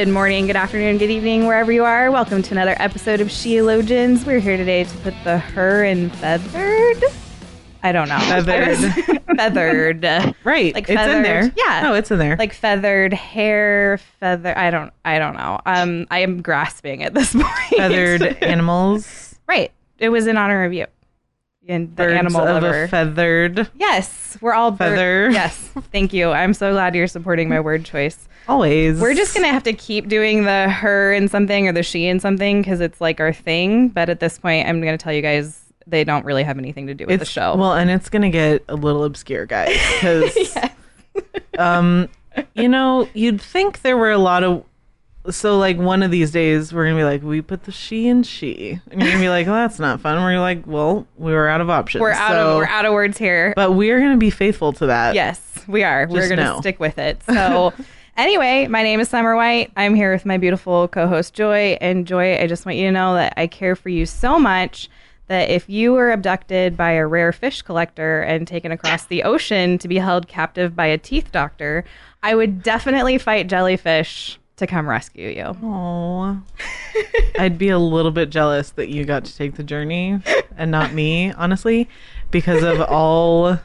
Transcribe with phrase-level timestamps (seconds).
[0.00, 2.10] Good morning, good afternoon, good evening, wherever you are.
[2.10, 4.24] Welcome to another episode of Sheologians.
[4.24, 7.04] We're here today to put the her in feathered.
[7.82, 8.18] I don't know.
[8.20, 8.78] Feathered.
[9.36, 10.02] feathered.
[10.42, 10.72] Right.
[10.74, 11.52] Like it's in feathered- there.
[11.54, 11.82] yeah.
[11.82, 12.36] No, it's in there.
[12.38, 14.56] Like feathered hair, feather.
[14.56, 14.90] I don't.
[15.04, 15.60] I don't know.
[15.66, 17.46] Um, I am grasping at this point.
[17.76, 19.34] feathered animals.
[19.46, 19.70] right.
[19.98, 20.86] It was in honor of you.
[21.68, 22.84] And the Birds animal of lover.
[22.84, 23.68] a feathered.
[23.74, 25.30] yes, we're all bird- Feather.
[25.30, 25.58] Yes,
[25.92, 26.30] thank you.
[26.30, 28.28] I'm so glad you're supporting my word choice.
[28.50, 29.00] Always.
[29.00, 32.20] We're just gonna have to keep doing the her and something or the she and
[32.20, 33.88] something because it's like our thing.
[33.88, 36.94] But at this point, I'm gonna tell you guys they don't really have anything to
[36.94, 37.54] do with It's the show.
[37.56, 40.56] Well, and it's gonna get a little obscure, guys, because
[41.58, 42.08] um,
[42.54, 44.64] you know, you'd think there were a lot of.
[45.28, 48.26] So, like, one of these days, we're gonna be like, we put the she and
[48.26, 50.20] she, and you're gonna be like, well, that's not fun.
[50.20, 52.00] We're like, well, we were out of options.
[52.00, 53.52] we're out so- of we're out of words here.
[53.54, 55.14] But we're gonna be faithful to that.
[55.14, 56.08] yes, we are.
[56.08, 56.60] we're gonna know.
[56.60, 57.22] stick with it.
[57.24, 57.72] So.
[58.20, 59.72] Anyway, my name is Summer White.
[59.78, 61.78] I'm here with my beautiful co-host Joy.
[61.80, 64.90] And Joy, I just want you to know that I care for you so much
[65.28, 69.78] that if you were abducted by a rare fish collector and taken across the ocean
[69.78, 71.82] to be held captive by a teeth doctor,
[72.22, 75.56] I would definitely fight jellyfish to come rescue you.
[75.62, 76.42] Oh,
[77.38, 80.20] I'd be a little bit jealous that you got to take the journey
[80.58, 81.88] and not me, honestly,
[82.30, 83.58] because of all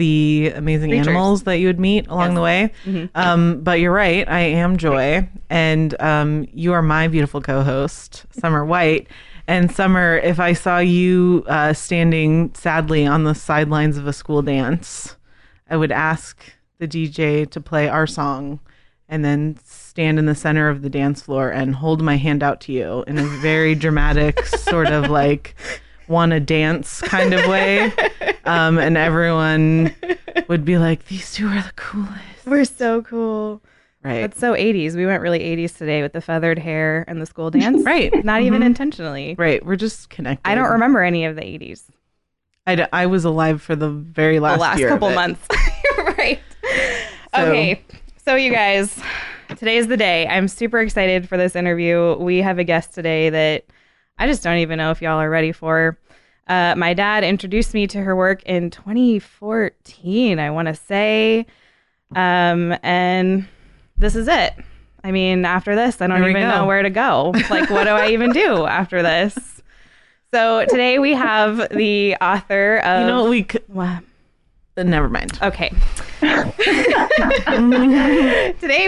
[0.00, 1.08] the amazing Creatures.
[1.08, 2.72] animals that you would meet along the way.
[3.14, 8.64] Um, but you're right, I am Joy, and um, you are my beautiful co-host, Summer
[8.64, 9.08] White.
[9.46, 14.40] And Summer, if I saw you uh, standing sadly on the sidelines of a school
[14.42, 15.16] dance,
[15.68, 16.42] I would ask
[16.78, 18.58] the DJ to play our song
[19.06, 22.60] and then stand in the center of the dance floor and hold my hand out
[22.62, 25.54] to you in a very dramatic sort of like
[26.08, 27.92] want to dance kind of way.
[28.44, 29.94] Um, and everyone
[30.48, 32.14] would be like, these two are the coolest.
[32.46, 33.62] We're so cool.
[34.02, 34.22] Right.
[34.22, 34.94] That's so 80s.
[34.96, 37.84] We went really 80s today with the feathered hair and the school dance.
[37.84, 38.24] Right.
[38.24, 39.34] Not even intentionally.
[39.38, 39.64] right.
[39.64, 40.48] We're just connected.
[40.48, 41.84] I don't remember any of the 80s.
[42.66, 45.46] I, d- I was alive for the very last, The last couple months.
[46.18, 46.40] right.
[47.34, 47.82] So- Okay.
[48.24, 49.00] So, you guys,
[49.56, 50.26] today's the day.
[50.26, 52.14] I'm super excited for this interview.
[52.18, 53.64] We have a guest today that
[54.18, 55.98] I just don't even know if y'all are ready for.
[56.50, 61.46] Uh, my dad introduced me to her work in 2014, I want to say.
[62.16, 63.46] Um, and
[63.96, 64.54] this is it.
[65.04, 66.48] I mean, after this, I don't even go.
[66.48, 67.32] know where to go.
[67.50, 69.62] Like, what do I even do after this?
[70.32, 73.00] So today we have the author of.
[73.02, 74.00] You know, we could, Wow.
[74.76, 75.38] never mind.
[75.40, 75.70] Okay.
[76.20, 76.44] Today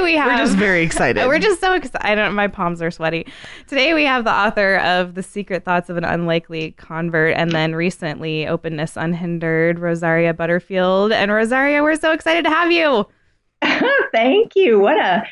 [0.02, 0.26] we have.
[0.26, 1.26] We're just very excited.
[1.26, 2.06] We're just so excited.
[2.06, 2.34] I don't.
[2.34, 3.26] My palms are sweaty.
[3.66, 7.74] Today we have the author of the Secret Thoughts of an Unlikely Convert, and then
[7.74, 11.10] recently Openness Unhindered, Rosaria Butterfield.
[11.10, 13.06] And Rosaria, we're so excited to have you.
[14.12, 14.78] Thank you.
[14.78, 15.24] What a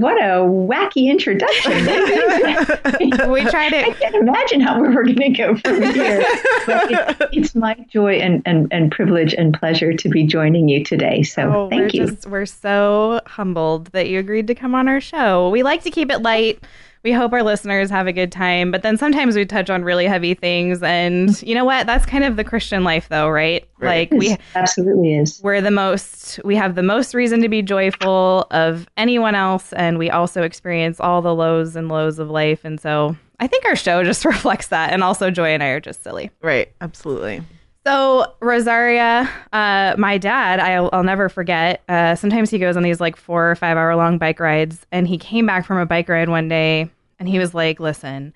[0.00, 1.72] what a wacky introduction.
[3.28, 3.84] We tried it.
[3.84, 6.24] I can't imagine how we were going to go from here.
[6.66, 10.84] But it, it's my joy and, and, and privilege and pleasure to be joining you
[10.84, 11.22] today.
[11.22, 12.06] So Oh, thank we're you.
[12.06, 15.50] Just, we're so humbled that you agreed to come on our show.
[15.50, 16.62] We like to keep it light.
[17.02, 20.06] We hope our listeners have a good time, but then sometimes we touch on really
[20.06, 20.82] heavy things.
[20.82, 21.46] And mm-hmm.
[21.46, 21.86] you know what?
[21.86, 23.68] That's kind of the Christian life, though, right?
[23.78, 24.10] Right.
[24.10, 25.40] Like we absolutely is.
[25.42, 29.98] we're the most we have the most reason to be joyful of anyone else and
[29.98, 33.76] we also experience all the lows and lows of life and so i think our
[33.76, 36.72] show just reflects that and also joy and i are just silly right.
[36.80, 37.42] Absolutely.
[37.88, 43.00] So rosaria uh, my dad I'll, I'll never forget uh, sometimes he goes on these
[43.00, 46.08] like four or five hour long bike rides and he came back from a bike
[46.08, 48.34] ride one day and he was like listen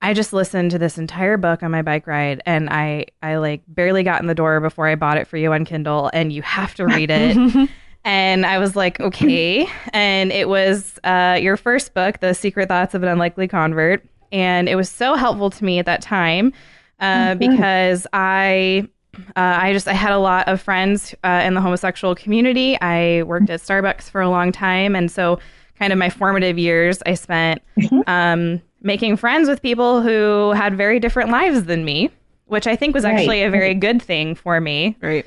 [0.00, 3.62] I just listened to this entire book on my bike ride and I I like
[3.68, 6.42] barely got in the door before I bought it for you on Kindle and you
[6.42, 7.68] have to read it.
[8.04, 9.68] and I was like, okay.
[9.92, 14.06] And it was uh, your first book, The Secret Thoughts of an Unlikely Convert.
[14.30, 16.52] And it was so helpful to me at that time
[17.00, 18.88] uh, because I
[19.36, 22.78] uh, I just I had a lot of friends uh, in the homosexual community.
[22.80, 25.38] I worked at Starbucks for a long time, and so
[25.78, 27.62] kind of my formative years I spent
[28.06, 32.10] um, making friends with people who had very different lives than me,
[32.46, 33.14] which I think was Right.
[33.14, 34.96] actually a very good thing for me.
[35.00, 35.24] Right.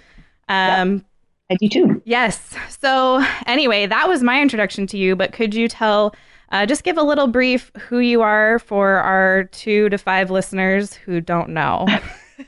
[0.50, 1.06] Um,
[1.50, 2.02] I do too.
[2.06, 2.56] Yes.
[2.82, 6.14] So, anyway, that was my introduction to you, but could you tell,
[6.52, 10.94] uh, just give a little brief who you are for our two to five listeners
[10.94, 11.86] who don't know?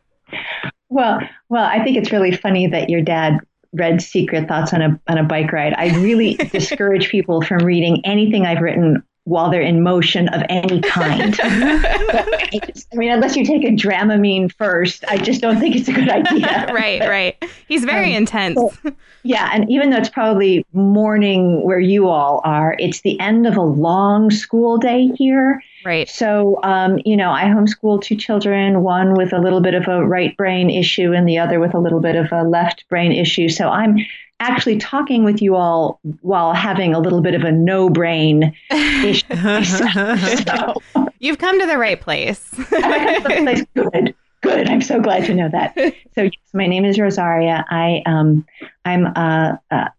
[0.88, 3.38] well, well, I think it's really funny that your dad
[3.72, 5.74] read Secret Thoughts on a on a bike ride.
[5.76, 10.80] I really discourage people from reading anything I've written while they're in motion of any
[10.80, 11.38] kind.
[11.42, 15.88] I, just, I, mean, unless you take a Dramamine first, I just don't think it's
[15.88, 16.66] a good idea.
[16.72, 17.44] right, right.
[17.68, 18.56] He's very um, intense.
[18.56, 18.92] So,
[19.22, 23.56] yeah, and even though it's probably morning where you all are, it's the end of
[23.56, 25.62] a long school day here.
[25.84, 26.08] Right.
[26.08, 30.04] So, um, you know, I homeschool two children, one with a little bit of a
[30.04, 33.48] right brain issue and the other with a little bit of a left brain issue.
[33.48, 33.98] So I'm
[34.40, 39.64] actually talking with you all while having a little bit of a no brain issue.
[39.64, 40.74] so,
[41.18, 42.48] You've come to the right place.
[42.54, 43.64] place.
[43.74, 44.14] Good.
[44.40, 44.68] Good.
[44.68, 45.76] I'm so glad to know that.
[46.16, 47.64] So, yes, my name is Rosaria.
[47.70, 48.44] I um,
[48.84, 49.90] I'm a, a,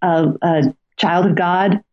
[0.00, 1.84] a, a child of God.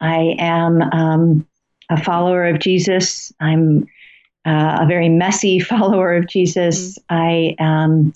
[0.00, 1.46] I am um,
[1.92, 3.32] a follower of Jesus.
[3.40, 3.86] I'm
[4.44, 6.98] uh, a very messy follower of Jesus.
[6.98, 7.02] Mm.
[7.10, 8.12] I um,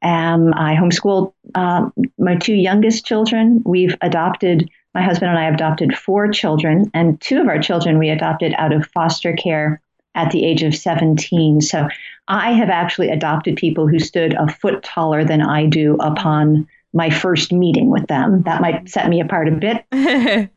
[0.00, 3.62] um, I homeschooled um, my two youngest children.
[3.64, 8.08] We've adopted, my husband and I adopted four children, and two of our children we
[8.08, 9.82] adopted out of foster care
[10.14, 11.60] at the age of 17.
[11.60, 11.88] So
[12.28, 17.10] I have actually adopted people who stood a foot taller than I do upon my
[17.10, 18.42] first meeting with them.
[18.42, 19.84] That might set me apart a bit.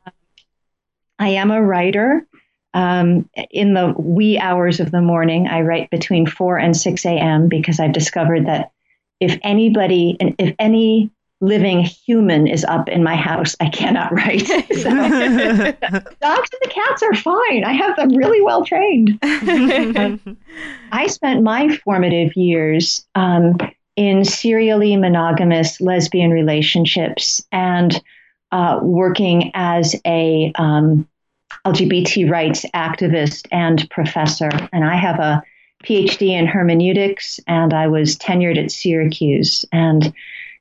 [1.20, 2.26] I am a writer.
[2.74, 7.48] Um, in the wee hours of the morning, I write between 4 and 6 a.m.
[7.48, 8.72] because I've discovered that
[9.20, 14.48] if anybody, if any living human is up in my house, I cannot write.
[14.82, 17.64] So, dogs and the cats are fine.
[17.64, 19.20] I have them really well trained.
[20.92, 23.58] I spent my formative years um,
[23.96, 28.02] in serially monogamous lesbian relationships and
[28.52, 31.08] uh, working as a um,
[31.66, 34.50] LGBT rights activist and professor.
[34.72, 35.44] And I have a
[35.84, 39.66] PhD in hermeneutics, and I was tenured at Syracuse.
[39.72, 40.14] And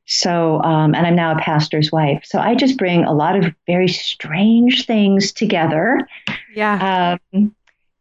[0.07, 2.25] so, um, and I'm now a pastor's wife.
[2.25, 6.09] So I just bring a lot of very strange things together.
[6.55, 7.19] Yeah.
[7.33, 7.55] Um,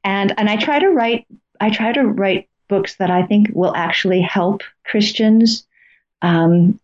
[0.03, 1.27] and and I try to write.
[1.61, 5.67] I try to write books that I think will actually help Christians
[6.21, 6.79] um,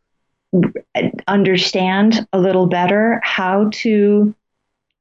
[1.27, 4.35] understand a little better how to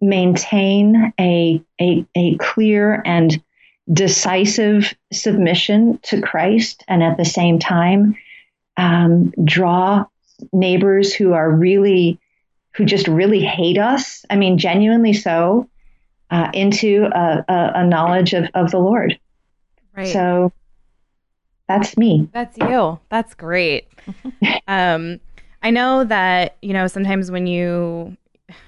[0.09, 3.43] maintain a a, a clear and
[3.93, 8.17] decisive submission to Christ and at the same time
[8.77, 10.07] um, draw
[10.53, 12.19] neighbors who are really,
[12.75, 15.69] who just really hate us, I mean, genuinely so,
[16.31, 19.19] uh, into a, a, a, knowledge of, of the Lord.
[19.97, 20.09] Right.
[20.09, 20.53] So
[21.69, 22.29] that's me.
[22.33, 22.99] That's you.
[23.11, 23.87] That's great.
[24.67, 25.21] um,
[25.63, 28.17] I know that, you know, sometimes when you,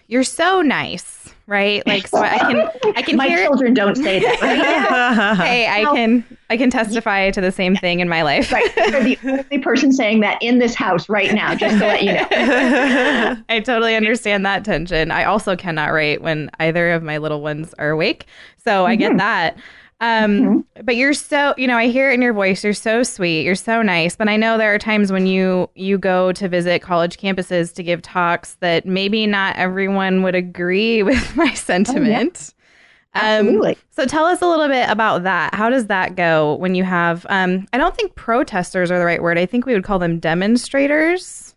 [0.09, 1.83] you're so nice right?
[1.97, 4.39] Like so I can I can my hear children don't say that.
[5.39, 8.53] hey, I can I can testify to the same thing in my life.
[8.53, 8.77] right.
[8.77, 12.13] You're the only person saying that in this house right now, just to let you
[12.13, 13.43] know.
[13.49, 15.11] I totally understand that tension.
[15.11, 18.27] I also cannot write when either of my little ones are awake.
[18.63, 18.85] So.
[18.85, 19.19] I get mm-hmm.
[19.19, 19.59] that.
[20.01, 20.83] Um, mm-hmm.
[20.85, 22.63] but you're so, you know, I hear it in your voice.
[22.63, 23.45] You're so sweet.
[23.45, 24.15] You're so nice.
[24.15, 27.83] But I know there are times when you you go to visit college campuses to
[27.83, 32.39] give talks that maybe not everyone would agree with my sentiment.
[32.39, 33.39] Oh, yeah.
[33.39, 33.71] Absolutely.
[33.71, 35.55] Um, so tell us a little bit about that.
[35.55, 37.25] How does that go when you have?
[37.31, 39.39] Um, I don't think protesters are the right word.
[39.39, 41.55] I think we would call them demonstrators.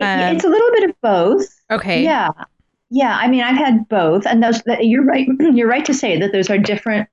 [0.00, 1.46] Um, it's a little bit of both.
[1.70, 2.02] Okay.
[2.02, 2.28] Yeah.
[2.90, 4.62] Yeah, I mean, I've had both, and those.
[4.78, 5.26] You're right.
[5.54, 7.08] You're right to say that those are different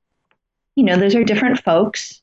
[0.75, 2.21] you know, those are different folks.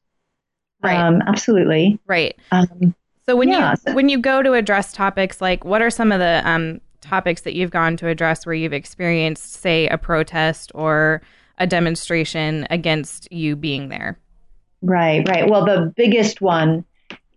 [0.83, 0.97] Right.
[0.97, 1.99] Um, absolutely.
[2.07, 2.37] Right.
[2.52, 2.95] Um,
[3.26, 3.75] so when yeah.
[3.87, 7.43] you when you go to address topics like what are some of the um, topics
[7.43, 11.23] that you've gone to address where you've experienced, say, a protest or
[11.59, 14.19] a demonstration against you being there?
[14.83, 15.28] Right.
[15.28, 15.49] Right.
[15.49, 16.85] Well, the biggest one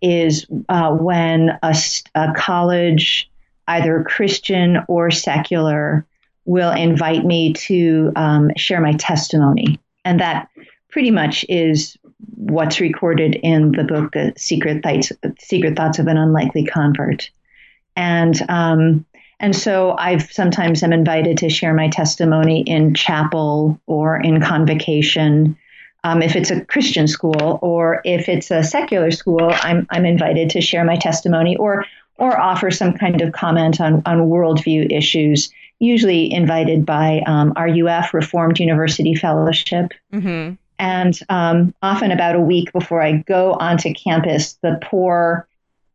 [0.00, 1.76] is uh, when a,
[2.14, 3.30] a college,
[3.66, 6.06] either Christian or secular,
[6.44, 10.48] will invite me to um, share my testimony, and that
[10.92, 11.96] pretty much is
[12.36, 17.30] what's recorded in the book, The Secret Thoughts, Secret Thoughts of an Unlikely Convert.
[17.96, 19.04] And, um,
[19.40, 25.56] and so I've sometimes am invited to share my testimony in chapel or in convocation.
[26.04, 30.50] Um, if it's a Christian school or if it's a secular school, I'm, I'm invited
[30.50, 31.86] to share my testimony or,
[32.18, 38.14] or offer some kind of comment on, on worldview issues, usually invited by um, RUF,
[38.14, 39.92] Reformed University Fellowship.
[40.12, 40.54] Mm-hmm.
[40.78, 45.46] And um, often about a week before I go onto campus, the poor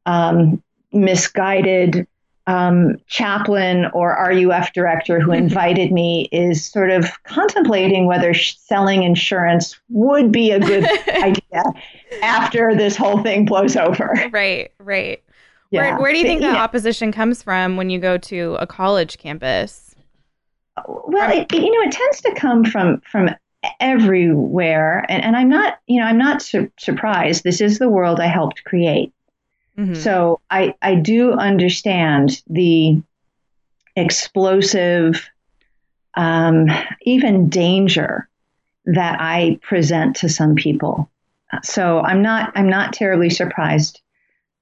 [0.06, 2.08] um, misguided
[2.48, 9.04] um, chaplain or RUF director who invited me is sort of contemplating whether sh- selling
[9.04, 11.64] insurance would be a good idea
[12.24, 14.14] after this whole thing blows over.
[14.32, 15.22] Right, right.
[15.70, 15.82] Yeah.
[15.82, 18.66] Where, where do you think the that opposition comes from when you go to a
[18.66, 19.96] college campus?
[20.88, 23.30] Well, it, you know, it tends to come from from
[23.80, 27.44] everywhere, and, and I'm not, you know, I'm not su- surprised.
[27.44, 29.14] This is the world I helped create.
[29.78, 29.96] Mm-hmm.
[29.96, 33.02] So I, I do understand the
[33.96, 35.30] explosive,
[36.16, 36.68] um,
[37.02, 38.28] even danger
[38.86, 41.10] that I present to some people.
[41.64, 44.02] So I'm not I'm not terribly surprised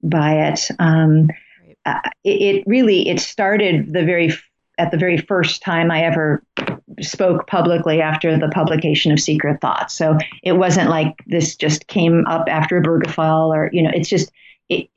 [0.02, 0.68] by it.
[0.78, 1.30] Um,
[1.84, 4.32] uh, it, it, really it started the very
[4.78, 6.42] at the very first time I ever
[7.00, 9.96] spoke publicly after the publication of Secret Thoughts.
[9.96, 14.30] So it wasn't like this just came up after Obergefell or you know it's just
[14.68, 14.88] it,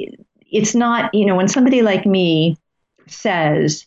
[0.51, 2.57] it's not, you know, when somebody like me
[3.07, 3.85] says,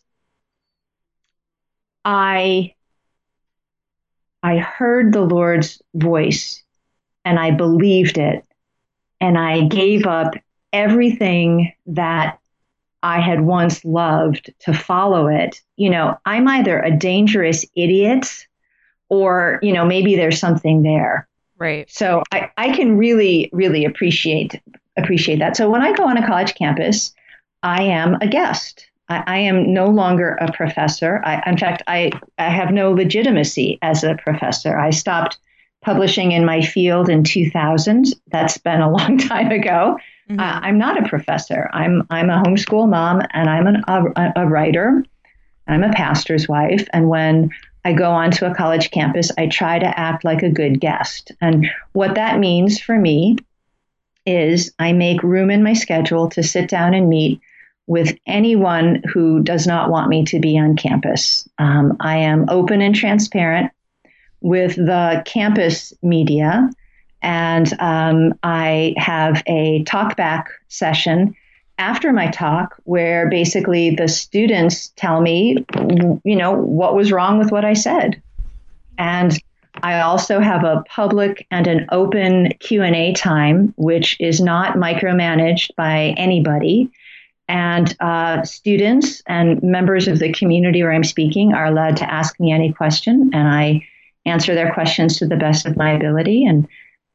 [2.05, 2.75] I
[4.43, 6.63] I heard the Lord's voice
[7.25, 8.45] and I believed it
[9.21, 10.35] and I gave up
[10.73, 12.39] everything that
[13.03, 15.61] I had once loved to follow it.
[15.77, 18.47] You know, I'm either a dangerous idiot
[19.09, 21.29] or, you know, maybe there's something there.
[21.59, 21.91] Right.
[21.91, 24.61] So I, I can really, really appreciate
[24.97, 25.57] appreciate that.
[25.57, 27.15] So when I go on a college campus,
[27.63, 28.87] I am a guest.
[29.09, 31.23] I, I am no longer a professor.
[31.25, 34.79] I, in fact, I, I have no legitimacy as a professor.
[34.79, 35.39] I stopped
[35.83, 38.07] publishing in my field in 2000.
[38.29, 39.99] That's been a long time ago.
[40.29, 40.41] Mm-hmm.
[40.41, 41.69] Uh, I'm not a professor.
[41.73, 45.05] I'm I'm a homeschool mom, and I'm an, a, a writer.
[45.69, 47.51] I'm a pastor's wife, and when
[47.85, 51.33] I go onto a college campus, I try to act like a good guest.
[51.41, 53.37] And what that means for me
[54.25, 57.41] is I make room in my schedule to sit down and meet
[57.89, 61.49] with anyone who does not want me to be on campus.
[61.59, 63.73] Um, I am open and transparent
[64.41, 66.71] with the campus media,
[67.23, 71.37] and um, I have a talkback session
[71.79, 75.65] after my talk where basically the students tell me,
[76.25, 78.21] you know, what was wrong with what I said.
[78.99, 79.37] And
[79.83, 86.15] I also have a public and an open Q&A time, which is not micromanaged by
[86.17, 86.91] anybody.
[87.49, 92.39] And uh, students and members of the community where I'm speaking are allowed to ask
[92.39, 93.87] me any question, and I
[94.25, 96.45] answer their questions to the best of my ability.
[96.45, 96.69] And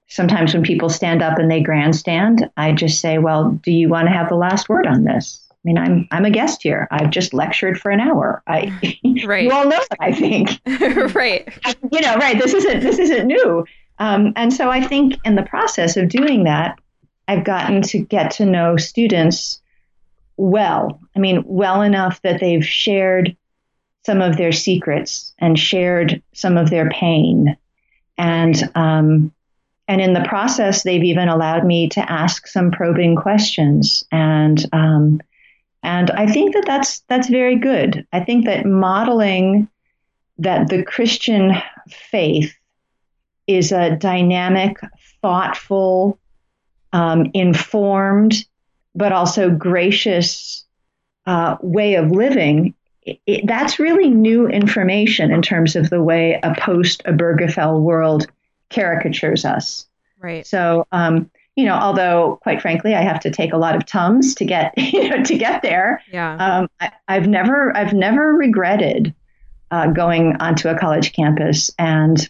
[0.07, 4.07] sometimes when people stand up and they grandstand, I just say, "Well, do you want
[4.07, 6.87] to have the last word on this?" I mean, I'm I'm a guest here.
[6.91, 8.41] I've just lectured for an hour.
[8.47, 8.71] I
[9.25, 9.43] right.
[9.43, 9.97] you all know that.
[9.99, 10.59] I think
[11.15, 11.47] right.
[11.91, 12.39] You know, right.
[12.39, 13.65] This isn't this isn't new.
[13.99, 16.79] Um, and so I think in the process of doing that,
[17.27, 19.59] I've gotten to get to know students
[20.37, 20.99] well.
[21.15, 23.35] I mean, well enough that they've shared
[24.05, 27.57] some of their secrets and shared some of their pain,
[28.17, 29.33] and um,
[29.87, 34.65] and in the process, they've even allowed me to ask some probing questions and.
[34.73, 35.21] Um,
[35.83, 38.05] and I think that that's that's very good.
[38.11, 39.69] I think that modeling
[40.39, 41.53] that the Christian
[41.89, 42.53] faith
[43.47, 44.77] is a dynamic,
[45.21, 46.19] thoughtful,
[46.93, 48.45] um, informed,
[48.95, 50.65] but also gracious
[51.25, 52.73] uh, way of living.
[53.03, 58.27] It, it, that's really new information in terms of the way a post Obergefell world
[58.69, 59.85] caricatures us.
[60.19, 60.45] Right.
[60.45, 64.35] So, um, you know, although quite frankly, I have to take a lot of tums
[64.35, 66.01] to get you know to get there.
[66.11, 66.35] Yeah.
[66.35, 69.13] Um, I, have never I've never regretted
[69.71, 72.29] uh, going onto a college campus and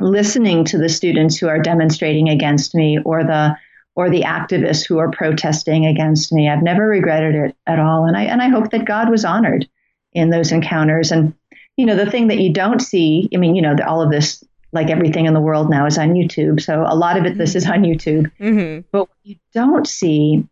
[0.00, 3.56] listening to the students who are demonstrating against me or the
[3.94, 6.48] or the activists who are protesting against me.
[6.48, 9.68] I've never regretted it at all, and I and I hope that God was honored
[10.12, 11.12] in those encounters.
[11.12, 11.34] And
[11.76, 14.42] you know, the thing that you don't see, I mean, you know, all of this
[14.72, 16.60] like everything in the world now is on YouTube.
[16.60, 18.30] So a lot of it, this is on YouTube.
[18.38, 18.86] Mm-hmm.
[18.92, 20.46] But what you don't see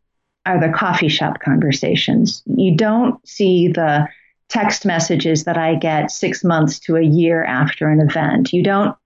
[0.47, 2.43] are the coffee shop conversations.
[2.47, 4.09] You don't see the
[4.49, 8.53] text messages that I get six months to a year after an event.
[8.53, 8.97] You don't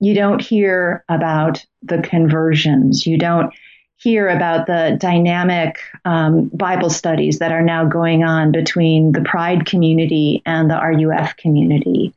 [0.00, 3.06] you don't hear about the conversions.
[3.06, 3.54] You don't
[3.96, 9.64] hear about the dynamic um, Bible studies that are now going on between the Pride
[9.64, 12.12] community and the RUF community.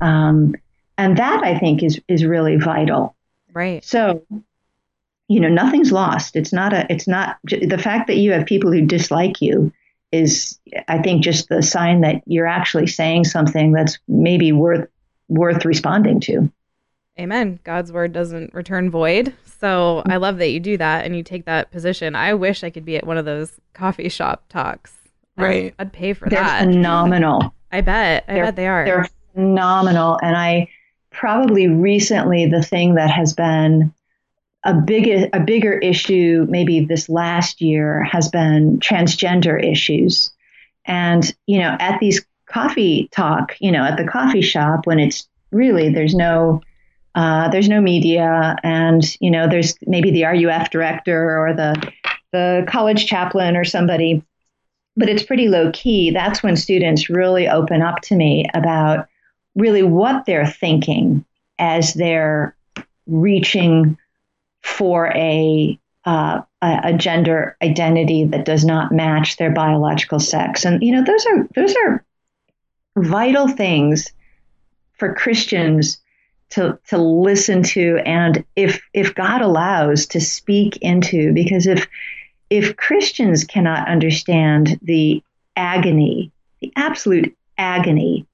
[0.00, 0.54] Um,
[0.98, 3.16] and that I think is is really vital.
[3.52, 3.84] Right.
[3.84, 4.24] So,
[5.28, 6.36] you know, nothing's lost.
[6.36, 6.86] It's not a.
[6.90, 9.72] It's not the fact that you have people who dislike you
[10.12, 10.58] is,
[10.88, 14.88] I think, just the sign that you're actually saying something that's maybe worth
[15.28, 16.50] worth responding to.
[17.18, 17.60] Amen.
[17.62, 19.34] God's word doesn't return void.
[19.60, 20.10] So mm-hmm.
[20.10, 22.16] I love that you do that and you take that position.
[22.16, 24.92] I wish I could be at one of those coffee shop talks.
[25.36, 25.74] Right.
[25.78, 26.64] I'd, I'd pay for They're that.
[26.64, 27.54] phenomenal.
[27.70, 28.24] I bet.
[28.28, 28.84] I They're- bet they are.
[28.84, 30.18] They're phenomenal.
[30.22, 30.68] And I
[31.14, 33.92] probably recently the thing that has been
[34.64, 40.32] a big a bigger issue maybe this last year has been transgender issues.
[40.86, 45.28] And, you know, at these coffee talk, you know, at the coffee shop when it's
[45.50, 46.62] really there's no
[47.14, 51.92] uh, there's no media and you know there's maybe the RUF director or the
[52.32, 54.22] the college chaplain or somebody
[54.96, 59.06] but it's pretty low key that's when students really open up to me about
[59.54, 61.24] really what they're thinking
[61.58, 62.56] as they're
[63.06, 63.96] reaching
[64.62, 70.64] for a uh, a, gender identity that does not match their biological sex.
[70.64, 72.04] And you know those are those are
[72.96, 74.10] vital things
[74.98, 75.98] for Christians
[76.50, 81.32] to to listen to and if if God allows to speak into.
[81.32, 81.86] Because if
[82.50, 85.22] if Christians cannot understand the
[85.56, 88.26] agony the absolute agony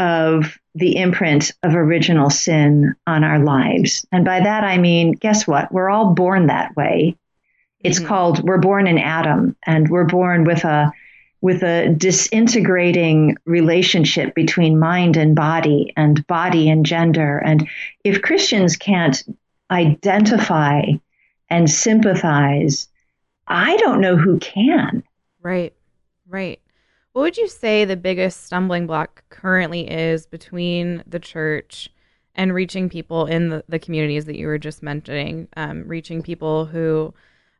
[0.00, 5.46] of the imprint of original sin on our lives and by that I mean guess
[5.46, 7.16] what we're all born that way
[7.80, 8.06] it's Mhm.
[8.06, 10.92] called we're born in Adam and we're born with a
[11.42, 17.38] with a disintegrating relationship between mind and body and body and gender.
[17.38, 17.66] And
[18.04, 19.22] if Christians can't
[19.70, 20.82] identify
[21.48, 22.88] and sympathize,
[23.48, 25.02] I don't know who can.
[25.40, 25.72] Right.
[26.28, 26.60] Right.
[27.12, 31.88] What would you say the biggest stumbling block currently is between the church
[32.36, 36.66] and reaching people in the, the communities that you were just mentioning, um, reaching people
[36.66, 37.12] who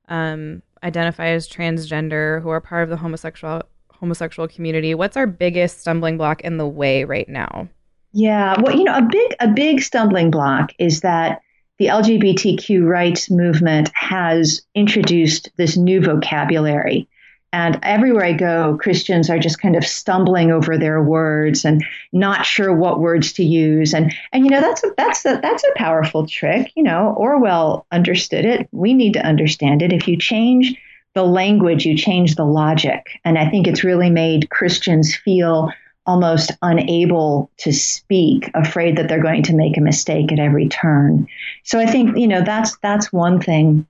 [0.09, 4.95] um, identify as transgender, who are part of the homosexual homosexual community?
[4.95, 7.69] What's our biggest stumbling block in the way right now?
[8.12, 11.40] Yeah, well, you know, a big a big stumbling block is that
[11.78, 17.09] the LGBTQ rights movement has introduced this new vocabulary.
[17.52, 22.47] And everywhere I go, Christians are just kind of stumbling over their words and not
[22.47, 23.92] sure what words to use.
[23.92, 26.71] And and you know that's a, that's a, that's a powerful trick.
[26.76, 28.69] You know, Orwell understood it.
[28.71, 29.93] We need to understand it.
[29.93, 30.76] If you change
[31.15, 33.19] the language, you change the logic.
[33.25, 35.73] And I think it's really made Christians feel
[36.06, 41.26] almost unable to speak, afraid that they're going to make a mistake at every turn.
[41.65, 43.86] So I think, you know, that's that's one thing.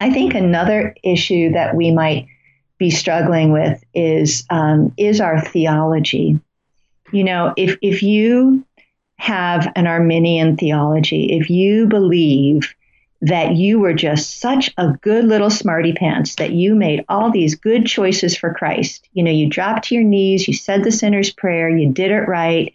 [0.00, 2.26] I think another issue that we might
[2.78, 6.40] be struggling with is um, is our theology.
[7.12, 8.64] You know, if if you
[9.18, 12.74] have an Arminian theology, if you believe
[13.22, 17.54] that you were just such a good little smarty pants that you made all these
[17.54, 19.08] good choices for Christ.
[19.14, 22.28] You know, you dropped to your knees, you said the sinner's prayer, you did it
[22.28, 22.74] right,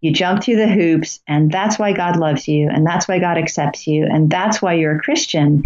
[0.00, 3.36] you jumped through the hoops, and that's why God loves you, and that's why God
[3.36, 5.64] accepts you, and that's why you're a Christian.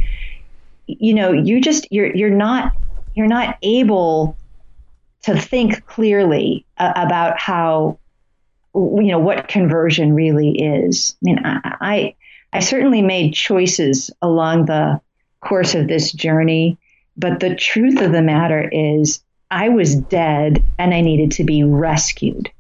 [0.87, 2.75] You know, you just you're you're not
[3.15, 4.37] you're not able
[5.23, 7.99] to think clearly uh, about how
[8.75, 11.17] you know what conversion really is.
[11.17, 12.15] I mean, I, I
[12.53, 15.01] I certainly made choices along the
[15.41, 16.79] course of this journey,
[17.17, 21.63] but the truth of the matter is I was dead and I needed to be
[21.63, 22.51] rescued.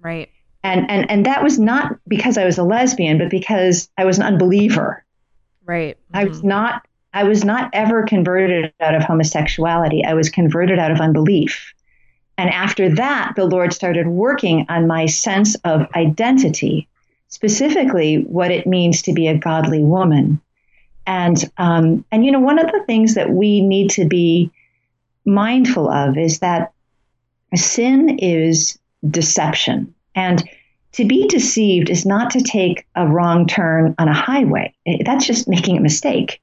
[0.00, 0.30] Right.
[0.62, 4.18] And and and that was not because I was a lesbian, but because I was
[4.18, 5.04] an unbeliever.
[5.66, 5.98] Right.
[6.12, 10.04] I was not I was not ever converted out of homosexuality.
[10.04, 11.72] I was converted out of unbelief.
[12.36, 16.88] And after that, the Lord started working on my sense of identity,
[17.28, 20.40] specifically what it means to be a godly woman.
[21.06, 24.50] And um, and you know, one of the things that we need to be
[25.24, 26.72] mindful of is that
[27.54, 28.76] sin is
[29.08, 30.42] deception, and
[30.92, 34.74] to be deceived is not to take a wrong turn on a highway.
[35.04, 36.40] That's just making a mistake.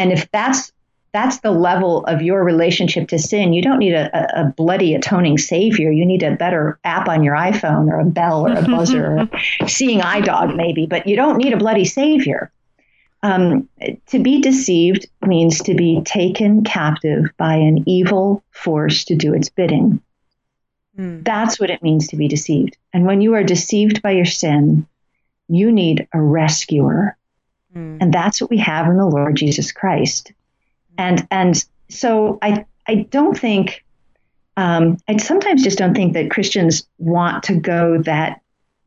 [0.00, 0.72] And if that's
[1.12, 3.52] that's the level of your relationship to sin.
[3.52, 5.90] You don't need a, a, bloody atoning savior.
[5.90, 9.68] You need a better app on your iPhone or a bell or a buzzer or
[9.68, 12.52] seeing eye dog maybe, but you don't need a bloody savior.
[13.24, 13.68] Um,
[14.06, 19.48] to be deceived means to be taken captive by an evil force to do its
[19.48, 20.00] bidding.
[20.96, 21.24] Mm.
[21.24, 22.76] That's what it means to be deceived.
[22.92, 24.86] And when you are deceived by your sin,
[25.48, 27.16] you need a rescuer.
[27.74, 27.98] Mm.
[28.00, 30.32] And that's what we have in the Lord Jesus Christ.
[30.98, 33.84] And and so I I don't think
[34.56, 38.40] um, I sometimes just don't think that Christians want to go that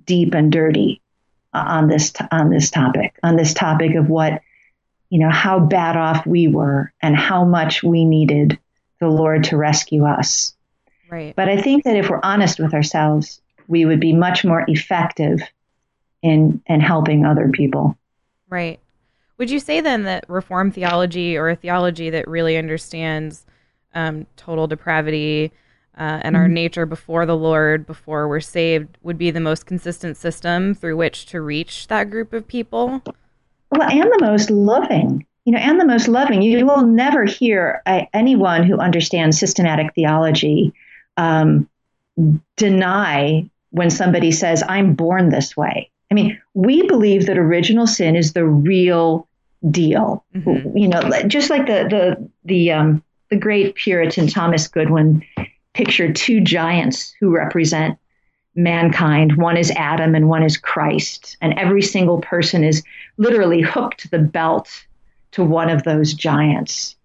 [0.05, 1.01] deep and dirty
[1.53, 4.41] on this on this topic on this topic of what
[5.09, 8.59] you know how bad off we were and how much we needed
[8.99, 10.55] the Lord to rescue us.
[11.09, 11.35] Right.
[11.35, 15.41] But I think that if we're honest with ourselves, we would be much more effective
[16.21, 17.97] in in helping other people.
[18.53, 18.79] Right.
[19.39, 23.47] Would you say then that reform theology or a theology that really understands
[23.95, 25.51] um, total depravity
[25.97, 30.17] uh, and our nature before the Lord, before we're saved, would be the most consistent
[30.17, 33.01] system through which to reach that group of people?
[33.71, 36.43] Well, and the most loving, you know, and the most loving.
[36.43, 40.73] You will never hear uh, anyone who understands systematic theology
[41.17, 41.67] um,
[42.55, 45.89] deny when somebody says, I'm born this way.
[46.13, 49.27] I mean, we believe that original sin is the real
[49.71, 50.23] deal.
[50.35, 50.77] Mm-hmm.
[50.77, 55.25] You know, just like the the the um, the great Puritan Thomas Goodwin
[55.73, 57.97] pictured two giants who represent
[58.53, 59.37] mankind.
[59.37, 61.35] One is Adam and one is Christ.
[61.41, 62.83] And every single person is
[63.17, 64.85] literally hooked to the belt
[65.31, 66.95] to one of those giants.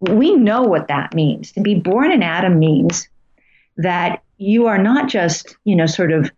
[0.00, 1.52] We know what that means.
[1.52, 3.08] To be born in Adam means
[3.78, 6.30] that you are not just, you know, sort of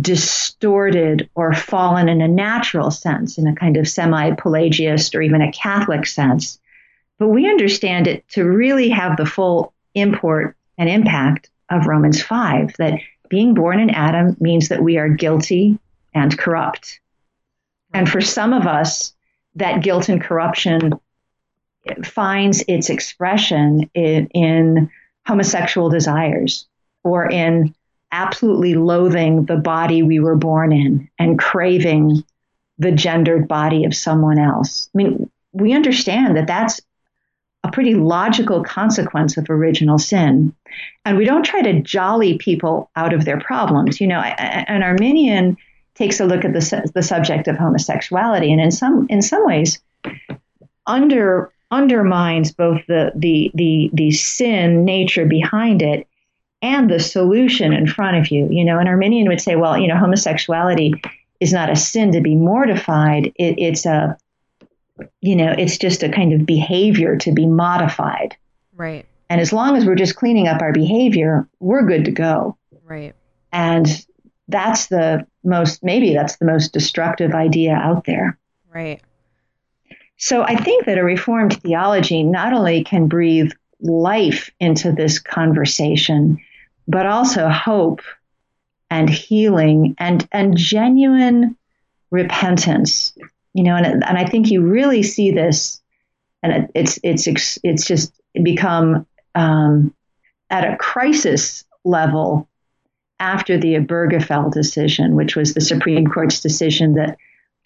[0.00, 5.42] distorted or fallen in a natural sense, in a kind of semi Pelagiast or even
[5.42, 6.58] a Catholic sense,
[7.18, 12.74] but we understand it to really have the full import and impact of Romans 5
[12.78, 15.78] that being born in Adam means that we are guilty
[16.14, 17.00] and corrupt.
[17.92, 19.14] And for some of us,
[19.54, 20.94] that guilt and corruption
[22.04, 24.90] finds its expression in, in
[25.26, 26.66] homosexual desires
[27.02, 27.74] or in
[28.16, 32.24] absolutely loathing the body we were born in and craving
[32.78, 34.88] the gendered body of someone else.
[34.94, 36.80] I mean, we understand that that's
[37.62, 40.54] a pretty logical consequence of original sin.
[41.04, 44.00] And we don't try to jolly people out of their problems.
[44.00, 45.58] You know, an Arminian
[45.94, 49.80] takes a look at the, the subject of homosexuality, and in some in some ways,
[50.86, 56.06] under undermines both the the the the sin nature behind it
[56.62, 58.48] and the solution in front of you.
[58.50, 60.94] You know, an Arminian would say, well, you know, homosexuality
[61.40, 63.32] is not a sin to be mortified.
[63.36, 64.16] It, it's a
[65.20, 68.36] you know, it's just a kind of behavior to be modified.
[68.74, 69.06] Right.
[69.28, 72.56] And as long as we're just cleaning up our behavior, we're good to go.
[72.84, 73.14] Right.
[73.52, 73.86] And
[74.48, 78.38] that's the most, maybe that's the most destructive idea out there.
[78.72, 79.02] Right.
[80.16, 86.38] So I think that a reformed theology not only can breathe life into this conversation,
[86.88, 88.02] but also hope
[88.90, 91.56] and healing and, and genuine
[92.10, 93.12] repentance
[93.56, 95.80] you know, and and I think you really see this,
[96.42, 97.26] and it's it's
[97.64, 98.12] it's just
[98.42, 99.94] become um,
[100.50, 102.50] at a crisis level
[103.18, 107.16] after the Obergefell decision, which was the Supreme Court's decision that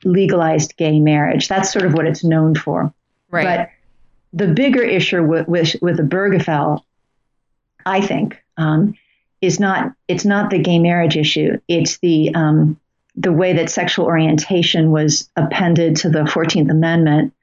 [0.04, 1.48] legalized gay marriage.
[1.48, 2.94] That's sort of what it's known for.
[3.28, 3.44] Right.
[3.44, 3.70] But
[4.32, 6.82] the bigger issue with with, with Obergefell,
[7.84, 8.94] I think, um,
[9.40, 11.58] is not it's not the gay marriage issue.
[11.68, 12.78] It's the um,
[13.16, 17.34] the way that sexual orientation was appended to the 14th Amendment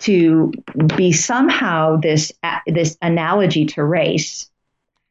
[0.00, 0.52] to
[0.96, 2.32] be somehow this
[2.66, 4.50] this analogy to race,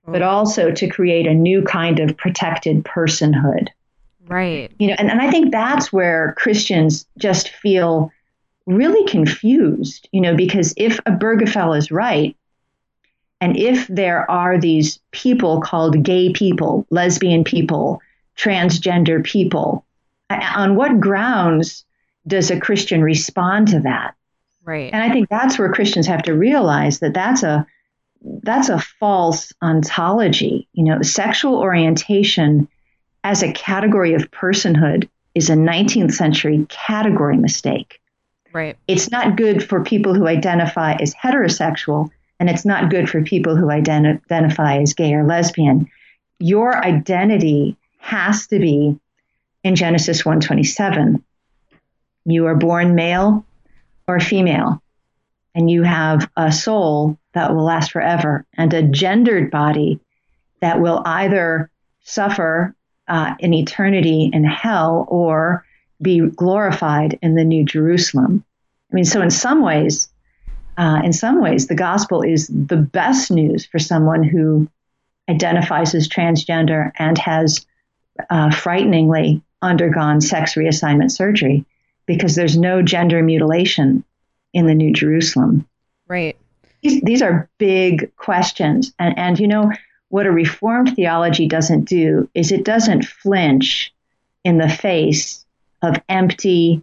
[0.05, 3.69] but also to create a new kind of protected personhood.
[4.27, 4.71] Right.
[4.79, 8.11] You know, and, and I think that's where Christians just feel
[8.75, 12.35] really confused, you know, because if a Obergefell is right,
[13.39, 18.01] and if there are these people called gay people, lesbian people,
[18.37, 19.85] transgender people,
[20.29, 21.85] on what grounds
[22.27, 24.15] does a Christian respond to that?
[24.63, 24.93] Right.
[24.93, 27.65] And I think that's where Christians have to realize that that's a
[28.43, 30.67] that's a false ontology.
[30.73, 32.67] You know, sexual orientation
[33.23, 38.00] as a category of personhood is a 19th century category mistake.
[38.53, 38.77] Right.
[38.87, 42.09] It's not good for people who identify as heterosexual,
[42.39, 45.89] and it's not good for people who identi- identify as gay or lesbian.
[46.39, 48.99] Your identity has to be
[49.63, 51.23] in Genesis 1:27.
[52.25, 53.45] You are born male
[54.07, 54.81] or female,
[55.55, 59.99] and you have a soul that will last forever and a gendered body
[60.59, 61.69] that will either
[62.03, 62.75] suffer
[63.07, 65.65] uh, in eternity in hell or
[66.01, 68.43] be glorified in the New Jerusalem.
[68.91, 70.09] I mean, so in some ways,
[70.77, 74.67] uh, in some ways, the gospel is the best news for someone who
[75.29, 77.65] identifies as transgender and has
[78.29, 81.65] uh, frighteningly undergone sex reassignment surgery
[82.05, 84.03] because there's no gender mutilation
[84.53, 85.67] in the New Jerusalem.
[86.07, 86.37] Right.
[86.81, 88.91] These, these are big questions.
[88.99, 89.71] And, and you know,
[90.09, 93.93] what a Reformed theology doesn't do is it doesn't flinch
[94.43, 95.45] in the face
[95.81, 96.81] of empty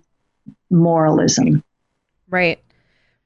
[0.70, 1.62] moralism.
[2.28, 2.60] Right.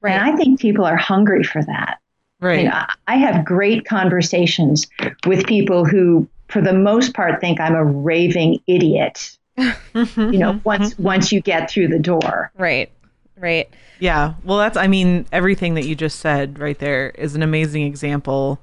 [0.01, 0.13] Right.
[0.13, 1.99] And I think people are hungry for that.
[2.39, 2.67] Right.
[2.67, 4.87] I, I have great conversations
[5.25, 10.93] with people who, for the most part, think I'm a raving idiot you know, once
[10.93, 11.03] mm-hmm.
[11.03, 12.51] once you get through the door.
[12.57, 12.91] Right.
[13.37, 13.69] Right.
[13.99, 14.33] Yeah.
[14.43, 18.59] Well, that's, I mean, everything that you just said right there is an amazing example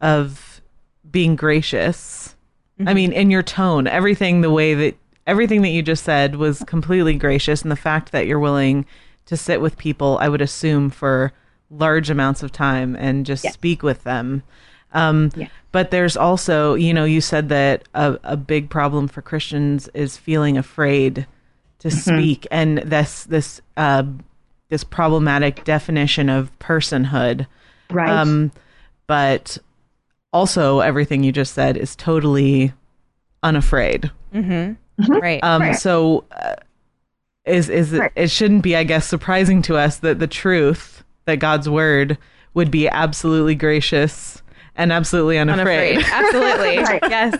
[0.00, 0.60] of
[1.10, 2.34] being gracious.
[2.78, 2.94] I mm-hmm.
[2.94, 4.96] mean, in your tone, everything, the way that,
[5.30, 7.62] everything that you just said was completely gracious.
[7.62, 8.84] And the fact that you're willing
[9.26, 11.32] to sit with people, I would assume, for
[11.70, 13.52] large amounts of time and just Yeah.
[13.52, 14.42] speak with them.
[14.92, 15.46] Um, Yeah.
[15.72, 20.16] But there's also, you know, you said that a, a big problem for Christians is
[20.16, 21.26] feeling afraid
[21.78, 21.98] to Mm-hmm.
[22.18, 24.02] speak, and this this uh,
[24.68, 27.46] this problematic definition of personhood.
[27.88, 28.10] Right.
[28.10, 28.50] Um,
[29.06, 29.58] but
[30.32, 32.72] also, everything you just said is totally
[33.42, 34.10] unafraid.
[35.08, 35.42] Right.
[35.42, 35.76] Um, Right.
[35.76, 36.56] So, uh,
[37.44, 38.12] is is it, Right.
[38.16, 42.18] it shouldn't be, I guess, surprising to us that the truth that God's word
[42.54, 44.42] would be absolutely gracious
[44.76, 45.98] and absolutely unafraid.
[45.98, 46.12] unafraid.
[46.24, 46.78] Absolutely.
[46.84, 47.02] Right.
[47.08, 47.38] Yes.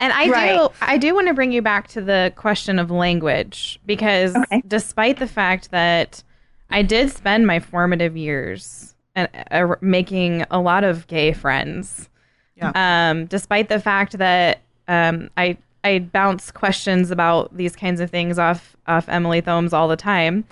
[0.00, 3.80] And I do I do want to bring you back to the question of language
[3.84, 4.62] because Okay.
[4.66, 6.22] despite the fact that
[6.70, 12.08] I did spend my formative years uh, uh, making a lot of gay friends.
[12.56, 12.70] Yeah.
[13.10, 18.38] Um, despite the fact that um, I I bounce questions about these kinds of things
[18.38, 20.44] off off Emily Thomes all the time.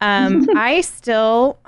[0.00, 1.58] Um, I still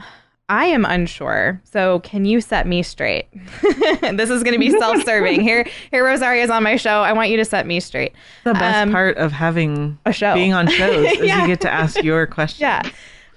[0.50, 1.60] I am unsure.
[1.64, 3.26] So can you set me straight?
[4.00, 5.40] this is going to be self-serving.
[5.42, 7.00] Here here Rosaria is on my show.
[7.02, 8.12] I want you to set me straight.
[8.44, 10.34] the best Um, part of having a show.
[10.34, 11.42] being on shows is Yeah.
[11.42, 12.62] you get to ask your question.
[12.62, 12.82] Yeah.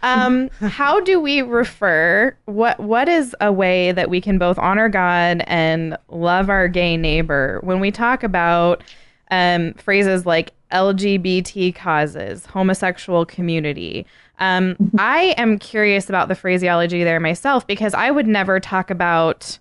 [0.03, 4.89] Um, how do we refer what what is a way that we can both honor
[4.89, 8.81] God and love our gay neighbor when we talk about
[9.31, 14.05] um, phrases like LGBT causes, homosexual community?
[14.39, 19.59] Um, I am curious about the phraseology there myself because I would never talk about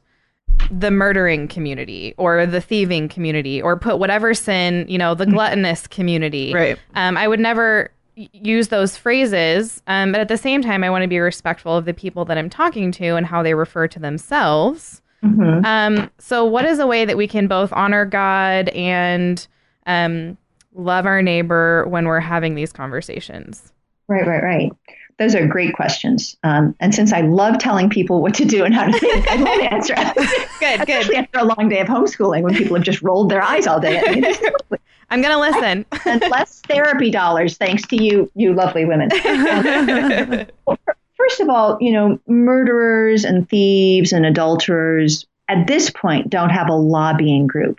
[0.70, 5.86] the murdering community or the thieving community or put whatever sin, you know, the gluttonous
[5.86, 6.52] community.
[6.52, 6.78] Right.
[6.94, 11.02] Um, I would never use those phrases, um, but at the same time, I want
[11.02, 13.98] to be respectful of the people that I'm talking to and how they refer to
[13.98, 15.00] themselves.
[15.24, 15.64] Mhm.
[15.64, 19.46] Um, so, what is a way that we can both honor God and
[19.90, 20.38] um,
[20.74, 23.72] love our neighbor when we're having these conversations?
[24.08, 24.72] Right, right, right.
[25.18, 26.36] Those are great questions.
[26.42, 29.40] Um, and since I love telling people what to do and how to think, I'd
[29.40, 29.94] love to answer.
[30.60, 33.66] Good, Especially after a long day of homeschooling when people have just rolled their eyes
[33.66, 34.00] all day.
[35.10, 35.84] I'm going to listen.
[36.06, 39.10] and less therapy dollars thanks to you, you lovely women.
[39.12, 40.78] Um, well,
[41.20, 46.70] First of all, you know, murderers and thieves and adulterers at this point don't have
[46.70, 47.78] a lobbying group.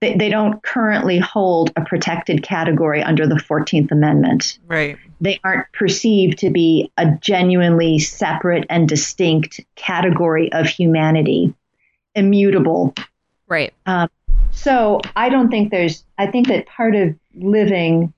[0.00, 4.58] They, they don't currently hold a protected category under the 14th Amendment.
[4.66, 4.98] Right.
[5.20, 11.54] They aren't perceived to be a genuinely separate and distinct category of humanity,
[12.14, 12.94] immutable,
[13.48, 13.72] right.
[13.86, 14.10] Um,
[14.50, 18.12] so I don't think there's, I think that part of living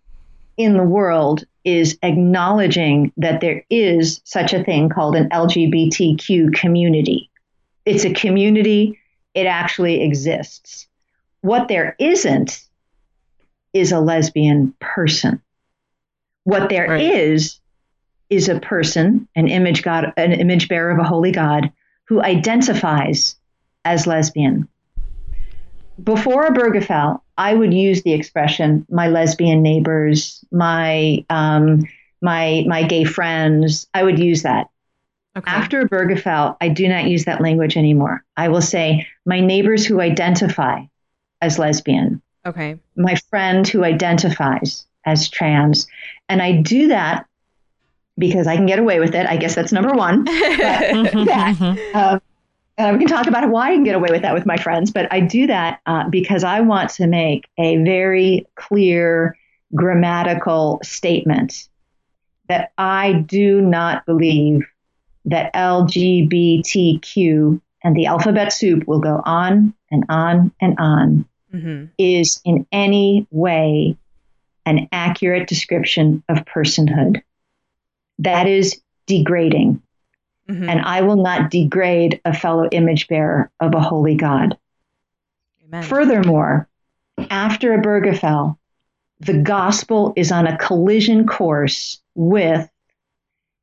[0.56, 7.30] in the world is acknowledging that there is such a thing called an LGBTQ community.
[7.84, 8.98] It's a community,
[9.34, 10.87] it actually exists.
[11.40, 12.60] What there isn't
[13.72, 15.42] is a lesbian person.
[16.44, 17.60] What there is
[18.30, 18.36] Right.
[18.36, 21.70] is a person, an image God, an image bearer of a holy God
[22.08, 23.36] who identifies
[23.84, 24.68] as lesbian
[26.02, 31.86] before Obergefell, I would use the expression "my lesbian neighbors," my um,
[32.22, 33.86] my my gay friends.
[33.94, 34.68] I would use that.
[35.36, 35.50] Okay.
[35.50, 38.24] After Obergefell, I do not use that language anymore.
[38.36, 40.82] I will say my neighbors who identify
[41.40, 42.78] as lesbian, okay.
[42.96, 45.86] my friend who identifies as trans,
[46.28, 47.26] and I do that
[48.18, 49.26] because I can get away with it.
[49.26, 50.24] I guess that's number one.
[50.28, 52.20] But that, um,
[52.78, 54.90] uh, we can talk about why I can get away with that with my friends,
[54.90, 59.36] but I do that uh, because I want to make a very clear
[59.74, 61.68] grammatical statement
[62.48, 64.66] that I do not believe
[65.24, 72.40] that LGBTQ and the alphabet soup will go on and on and on hmm is
[72.44, 73.96] in any way
[74.66, 77.22] an accurate description of personhood.
[78.18, 79.82] That is degrading
[80.46, 84.56] hmm and I will not degrade a fellow image bearer of a holy God.
[85.64, 85.82] Amen.
[85.82, 86.68] Furthermore,
[87.30, 88.56] after Obergefell,
[89.20, 92.68] the gospel is on a collision course with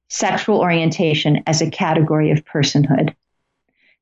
[0.10, 3.16] sexual orientation as a category of personhood.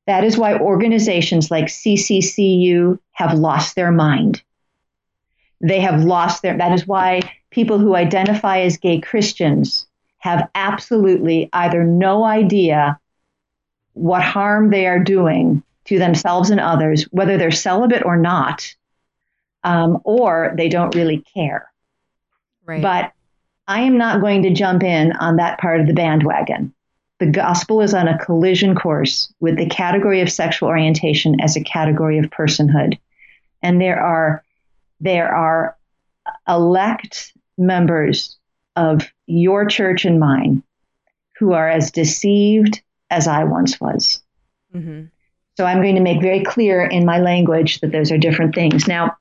[0.06, 4.42] That is why organizations like CCCU have lost their mind.
[5.60, 9.86] They have lost their, that is why people who identify as gay Christians
[10.18, 12.98] have absolutely either no idea
[13.94, 18.74] what harm they are doing to themselves and others, whether they're celibate or not,
[19.62, 21.70] um, or they don't really care.
[22.66, 22.82] right.
[22.82, 23.12] But
[23.66, 26.73] I am not going to jump in on that part of the bandwagon.
[27.20, 31.62] The gospel is on a collision course with the category of sexual orientation as a
[31.62, 32.98] category of personhood.
[33.62, 34.42] And there are
[35.00, 35.76] there are
[36.48, 38.36] elect members
[38.76, 40.62] of your church and mine
[41.38, 44.22] who are as deceived as I once was.
[44.74, 45.04] Mm-hmm.
[45.56, 48.88] So I'm going to make very clear in my language that those are different things.
[48.88, 49.16] Now,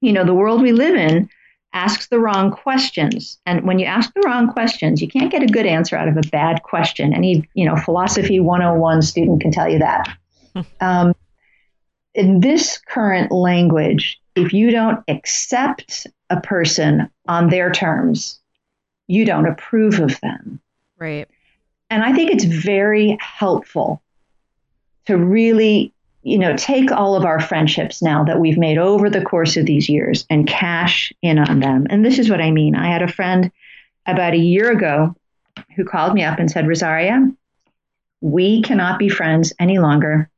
[0.00, 1.28] you know, the world we live in
[1.72, 3.38] asks the wrong questions.
[3.46, 6.16] And when you ask the wrong questions, you can't get a good answer out of
[6.16, 7.14] a bad question.
[7.14, 10.16] Any, you know, philosophy 101 student can tell you that.
[10.80, 11.14] um,
[12.14, 18.40] in this current language, if you don't accept a person on their terms,
[19.06, 20.60] you don't approve of them.
[20.98, 21.28] Right.
[21.88, 24.02] And I think it's very helpful
[25.06, 29.24] to really, you know, take all of our friendships now that we've made over the
[29.24, 31.86] course of these years and cash in on them.
[31.88, 32.74] And this is what I mean.
[32.74, 33.50] I had a friend
[34.06, 35.14] about a year ago
[35.76, 37.30] who called me up and said, Rosaria,
[38.20, 40.30] we cannot be friends any longer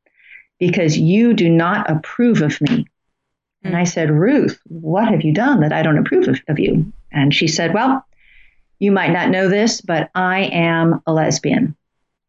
[0.59, 2.87] because you do not approve of me.
[3.63, 6.91] And I said, Ruth, what have you done that I don't approve of, of you?
[7.11, 8.05] And she said, Well,
[8.79, 11.75] you might not know this, but I am a lesbian.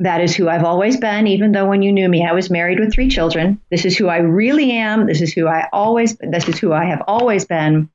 [0.00, 2.80] That is who I've always been, even though when you knew me, I was married
[2.80, 3.60] with three children.
[3.70, 5.06] This is who I really am.
[5.06, 7.88] This is who I always, this is who I have always been.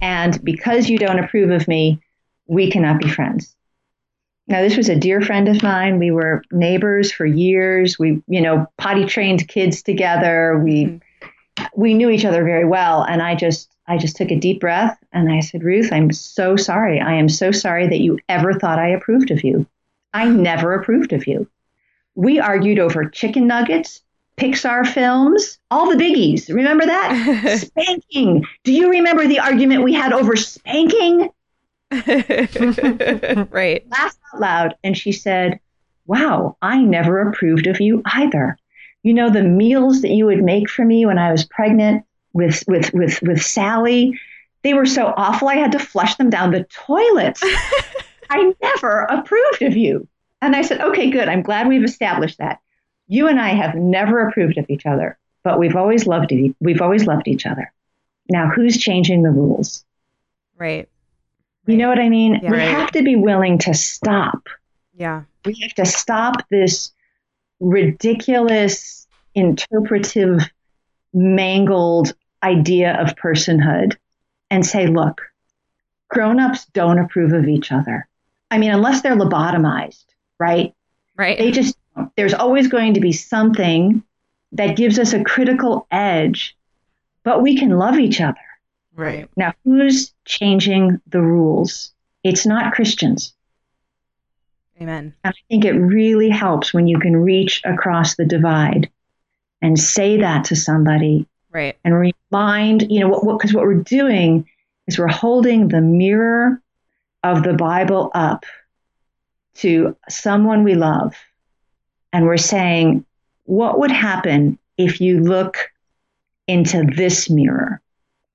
[0.00, 2.00] And because you don't approve of me,
[2.46, 3.54] we cannot be friends.
[4.48, 5.98] Now, this was a dear friend of mine.
[5.98, 7.98] We were neighbors for years.
[7.98, 10.60] We, you know, potty trained kids together.
[10.62, 11.66] We, mm-hmm.
[11.74, 13.02] we knew each other very well.
[13.02, 16.56] And I just, I just took a deep breath and I said, Ruth, I'm so
[16.56, 17.00] sorry.
[17.00, 19.66] I am so sorry that you ever thought I approved of you.
[20.16, 21.46] I never approved of you.
[22.14, 24.00] We argued over chicken nuggets,
[24.38, 26.48] Pixar films, all the biggies.
[26.48, 27.58] Remember that?
[27.60, 28.46] spanking.
[28.64, 31.28] Do you remember the argument we had over spanking?
[31.90, 33.86] right.
[33.90, 34.74] Laughed out loud.
[34.82, 35.60] And she said,
[36.06, 38.56] Wow, I never approved of you either.
[39.02, 42.64] You know, the meals that you would make for me when I was pregnant with,
[42.66, 44.18] with, with, with Sally,
[44.62, 47.38] they were so awful I had to flush them down the toilet.
[48.30, 50.08] I never approved of you.
[50.42, 51.28] And I said, okay, good.
[51.28, 52.60] I'm glad we've established that.
[53.08, 56.54] You and I have never approved of each other, but we've always loved each.
[56.60, 57.72] we've always loved each other.
[58.28, 59.84] Now, who's changing the rules?
[60.56, 60.88] Right.
[61.66, 62.40] You know what I mean?
[62.42, 62.68] Yeah, we right.
[62.68, 64.48] have to be willing to stop.
[64.94, 65.22] Yeah.
[65.44, 66.92] We have to stop this
[67.60, 70.48] ridiculous, interpretive,
[71.12, 72.12] mangled
[72.42, 73.96] idea of personhood
[74.50, 75.22] and say, look,
[76.08, 78.08] grown-ups don't approve of each other.
[78.50, 80.04] I mean, unless they're lobotomized,
[80.38, 80.74] right?
[81.16, 81.38] Right.
[81.38, 81.76] They just
[82.16, 84.02] there's always going to be something
[84.52, 86.56] that gives us a critical edge,
[87.22, 88.36] but we can love each other.
[88.94, 89.28] Right.
[89.36, 91.92] Now, who's changing the rules?
[92.22, 93.34] It's not Christians.
[94.80, 95.14] Amen.
[95.24, 98.90] And I think it really helps when you can reach across the divide
[99.62, 101.26] and say that to somebody.
[101.50, 101.76] Right.
[101.84, 104.48] And remind, you know, what because what, what we're doing
[104.86, 106.60] is we're holding the mirror
[107.26, 108.44] of the Bible up
[109.56, 111.14] to someone we love
[112.12, 113.04] and we're saying,
[113.44, 115.70] what would happen if you look
[116.46, 117.80] into this mirror?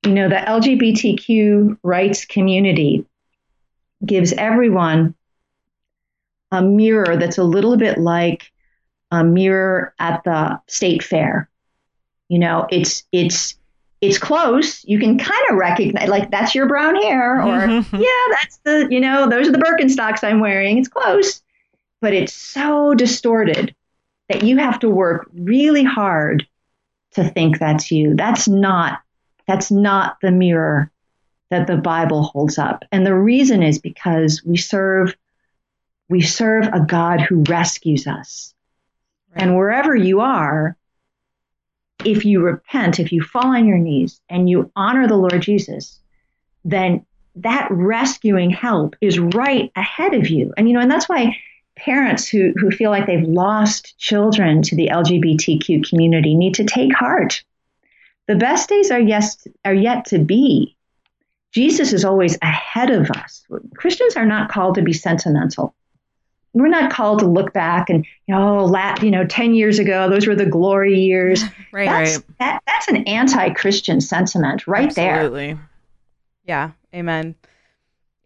[0.05, 3.05] You know, the LGBTQ rights community
[4.05, 5.15] gives everyone
[6.51, 8.51] a mirror that's a little bit like
[9.09, 11.49] a mirror at the state fair.
[12.27, 13.55] You know, it's it's
[14.01, 14.83] it's close.
[14.83, 17.95] You can kind of recognize, like, that's your brown hair, or mm-hmm.
[17.95, 20.79] yeah, that's the, you know, those are the Birkenstocks I'm wearing.
[20.79, 21.41] It's close,
[22.01, 23.75] but it's so distorted
[24.27, 26.47] that you have to work really hard
[27.11, 28.15] to think that's you.
[28.15, 29.01] That's not,
[29.47, 30.89] that's not the mirror
[31.51, 32.83] that the Bible holds up.
[32.91, 35.15] And the reason is because we serve,
[36.09, 38.55] we serve a God who rescues us.
[39.35, 39.43] Right.
[39.43, 40.75] And wherever you are,
[42.05, 45.99] if you repent, if you fall on your knees and you honor the Lord Jesus,
[46.63, 50.53] then that rescuing help is right ahead of you.
[50.57, 51.37] And you know, and that's why
[51.75, 56.93] parents who, who feel like they've lost children to the LGBTQ community need to take
[56.93, 57.43] heart.
[58.27, 60.77] The best days are yes are yet to be.
[61.53, 63.43] Jesus is always ahead of us.
[63.75, 65.75] Christians are not called to be sentimental
[66.53, 70.09] we're not called to look back and you know, lat, you know, ten years ago,
[70.09, 71.43] those were the glory years.
[71.71, 72.37] right, that's, right.
[72.39, 75.15] That, that's an anti-Christian sentiment right there.
[75.15, 75.53] Absolutely.
[75.53, 75.69] there.
[76.45, 77.35] Yeah, amen.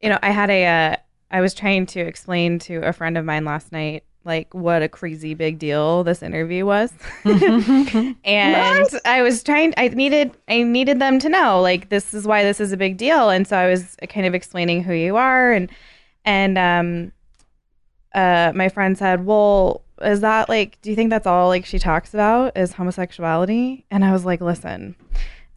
[0.02, 0.96] You know, I had a, uh,
[1.32, 4.90] I was trying to explain to a friend of mine last night, like what a
[4.90, 6.92] crazy big deal this interview was.
[7.26, 12.44] and I was trying I needed I needed them to know like this is why
[12.44, 15.52] this is a big deal and so I was kind of explaining who you are
[15.52, 15.70] and
[16.26, 17.12] and um
[18.16, 21.78] uh my friend said, "Well, is that like do you think that's all like she
[21.80, 24.96] talks about is homosexuality?" And I was like, "Listen,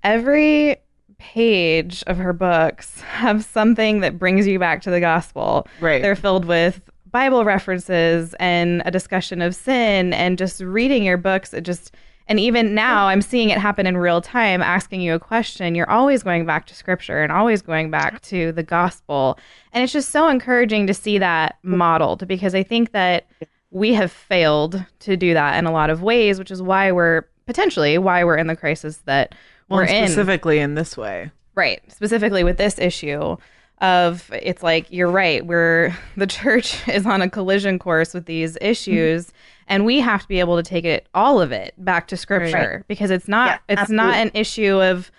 [0.02, 0.76] every
[1.18, 5.66] page of her books have something that brings you back to the gospel.
[5.80, 6.00] Right.
[6.00, 6.80] They're filled with
[7.10, 11.94] Bible references and a discussion of sin and just reading your books it just
[12.28, 15.90] and even now I'm seeing it happen in real time asking you a question you're
[15.90, 19.38] always going back to scripture and always going back to the gospel
[19.72, 23.26] and it's just so encouraging to see that modeled because I think that
[23.70, 27.24] we have failed to do that in a lot of ways which is why we're
[27.48, 29.34] potentially why we're in the crisis that
[29.68, 31.32] Well, we're in specifically in this way.
[31.56, 31.82] Right.
[31.90, 33.36] Specifically with this issue
[33.80, 38.56] of it's like you're right, we're the church is on a collision course with these
[38.60, 39.32] issues
[39.68, 42.84] and we have to be able to take it all of it back to scripture
[42.88, 45.10] because it's not Yeah, it's not an issue of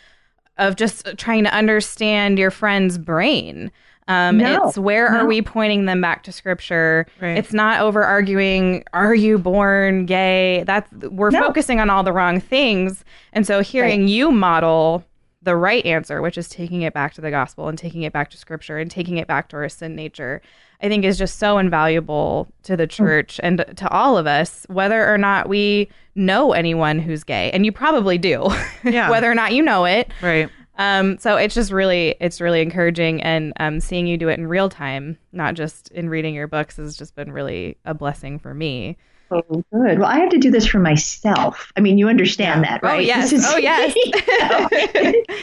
[0.57, 3.71] of just trying to understand your friend's brain.
[4.09, 7.05] Um, No, it's where are we pointing them back to scripture?
[7.21, 7.37] Right.
[7.37, 10.63] It's not over arguing, are you born gay?
[10.65, 11.43] That's we're No.
[11.43, 13.05] focusing on all the wrong things.
[13.33, 15.05] And so hearing you model
[15.43, 18.29] the right answer, which is taking it back to the gospel and taking it back
[18.31, 20.41] to scripture and taking it back to our sin nature,
[20.81, 25.11] I think is just so invaluable to the church and to all of us, whether
[25.13, 27.51] or not we know anyone who's gay.
[27.51, 28.49] And you probably do,
[28.83, 29.09] Yeah.
[29.09, 30.09] whether or not you know it.
[30.21, 30.49] Right.
[30.77, 34.47] Um, so it's just really, it's really encouraging, and um, seeing you do it in
[34.47, 38.53] real time, not just in reading your books, has just been really a blessing for
[38.53, 38.95] me.
[39.29, 39.41] Oh,
[39.73, 39.99] good.
[39.99, 41.73] Well, I have to do this for myself.
[41.75, 42.95] I mean, you understand that, right?
[42.95, 43.93] Oh yes, is- oh yes,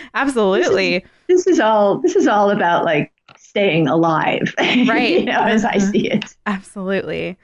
[0.14, 1.04] absolutely.
[1.28, 1.98] this is all.
[1.98, 3.12] This is all about like
[3.56, 5.20] staying alive, Right.
[5.20, 6.36] you know, as I see it.
[6.44, 7.38] Absolutely.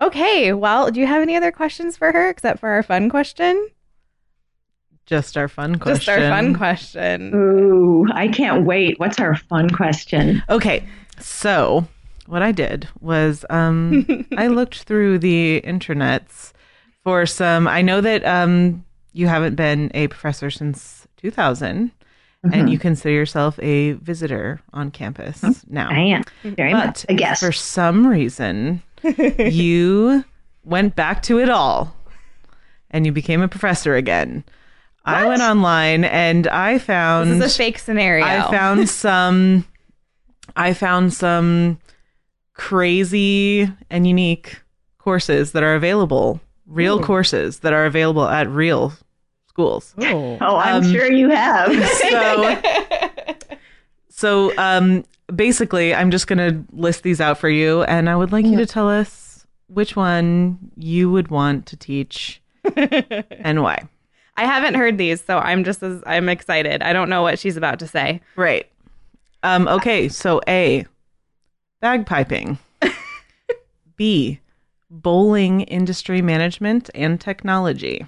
[0.00, 3.68] Okay, well, do you have any other questions for her except for our fun question?
[5.04, 5.96] Just our fun question.
[5.96, 7.34] Just our fun question.
[7.34, 8.98] Ooh, I can't wait.
[8.98, 10.42] What's our fun question?
[10.48, 10.86] Okay,
[11.20, 11.86] so
[12.26, 16.52] what I did was um, I looked through the internets
[17.02, 17.68] for some.
[17.68, 18.82] I know that um,
[19.12, 21.90] you haven't been a professor since 2000,
[22.52, 22.82] and you mm-hmm.
[22.82, 25.74] consider yourself a visitor on campus mm-hmm.
[25.74, 25.88] now.
[25.90, 27.42] I am very But much a guest.
[27.42, 30.24] for some reason, you
[30.64, 31.94] went back to it all,
[32.90, 34.44] and you became a professor again.
[35.06, 38.24] I went online and I found This is a fake scenario.
[38.24, 39.66] I found some
[40.56, 41.78] I found some
[42.54, 44.60] crazy and unique
[44.98, 48.94] courses that are available, real courses that are available at real
[49.54, 49.94] schools.
[49.98, 50.36] Oh.
[50.40, 51.72] oh, I'm um, sure you have.
[51.88, 53.38] So
[54.08, 58.32] So um basically I'm just going to list these out for you and I would
[58.32, 62.42] like you to tell us which one you would want to teach
[62.76, 63.88] and why.
[64.36, 66.82] I haven't heard these, so I'm just as I'm excited.
[66.82, 68.20] I don't know what she's about to say.
[68.34, 68.68] Right.
[69.44, 70.86] Um, okay, so A,
[71.80, 72.58] bagpiping.
[73.96, 74.40] B,
[74.90, 78.06] bowling industry management and technology.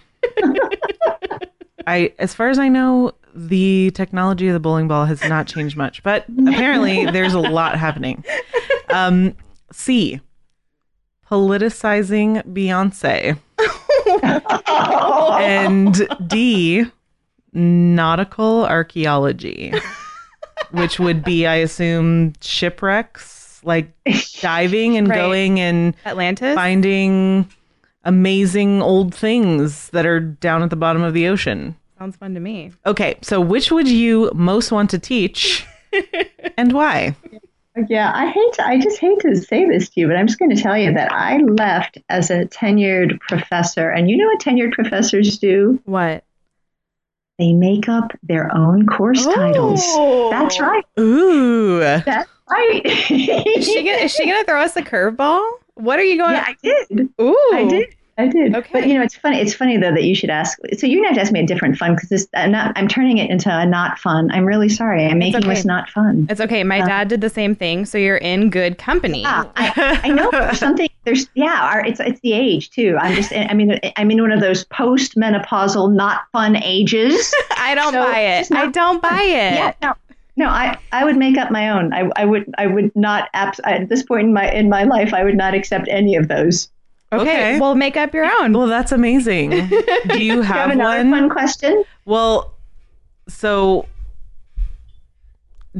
[1.86, 5.76] I, as far as I know, the technology of the bowling ball has not changed
[5.76, 8.24] much, but apparently there's a lot happening.
[8.90, 9.36] Um,
[9.72, 10.20] C,
[11.30, 13.38] politicizing Beyonce.
[15.40, 16.84] and D,
[17.52, 19.72] nautical archaeology,
[20.72, 23.92] which would be, I assume, shipwrecks, like
[24.40, 25.16] diving and Right.
[25.16, 26.54] going and Atlantis.
[26.54, 27.48] finding
[28.06, 31.76] amazing old things that are down at the bottom of the ocean.
[31.98, 32.72] Sounds fun to me.
[32.86, 35.66] Okay, so which would you most want to teach
[36.56, 37.16] and why?
[37.88, 40.38] Yeah, I hate to, I just hate to say this to you, but I'm just
[40.38, 43.90] going to tell you that I left as a tenured professor.
[43.90, 45.80] And you know what tenured professors do?
[45.84, 46.24] What?
[47.38, 49.84] They make up their own course titles.
[50.30, 50.84] That's right.
[50.98, 51.80] Ooh.
[51.80, 52.82] That's right.
[52.84, 55.46] Is she gonna, is she gonna throw us a curveball?
[55.76, 56.32] What are you going?
[56.34, 57.08] yeah, I did.
[57.20, 57.94] Ooh, I did.
[58.18, 58.54] I did.
[58.54, 58.70] Okay.
[58.72, 59.38] But you know, it's funny.
[59.38, 60.58] It's funny though that you should ask.
[60.78, 62.26] So you're to have to ask me a different fun because this.
[62.34, 62.72] I'm not.
[62.74, 64.30] I'm turning it into a not fun.
[64.30, 65.04] I'm really sorry.
[65.04, 65.48] I'm making okay.
[65.50, 66.26] this not fun.
[66.30, 66.64] It's okay.
[66.64, 69.20] My um, dad did the same thing, so you're in good company.
[69.20, 70.88] Yeah, I, I know there's something.
[71.04, 71.60] There's yeah.
[71.60, 72.96] Our, it's it's the age too.
[72.98, 73.34] I'm just.
[73.34, 77.34] I mean, I'm in one of those post-menopausal not fun ages.
[77.58, 78.50] I don't So, buy it.
[78.50, 79.54] I don't buy it.
[79.54, 79.74] yeah.
[79.82, 79.94] No.
[80.38, 81.92] No, I, I would make up my own.
[81.94, 85.14] I, I would I would not abs- at this point in my in my life
[85.14, 86.68] I would not accept any of those.
[87.12, 87.22] Okay,
[87.52, 87.60] Okay.
[87.60, 88.52] well, make up your own.
[88.52, 89.50] Well, that's amazing.
[89.50, 91.10] Do you Do you have have one?
[91.10, 91.84] fun question?
[92.04, 92.52] Well,
[93.28, 93.86] so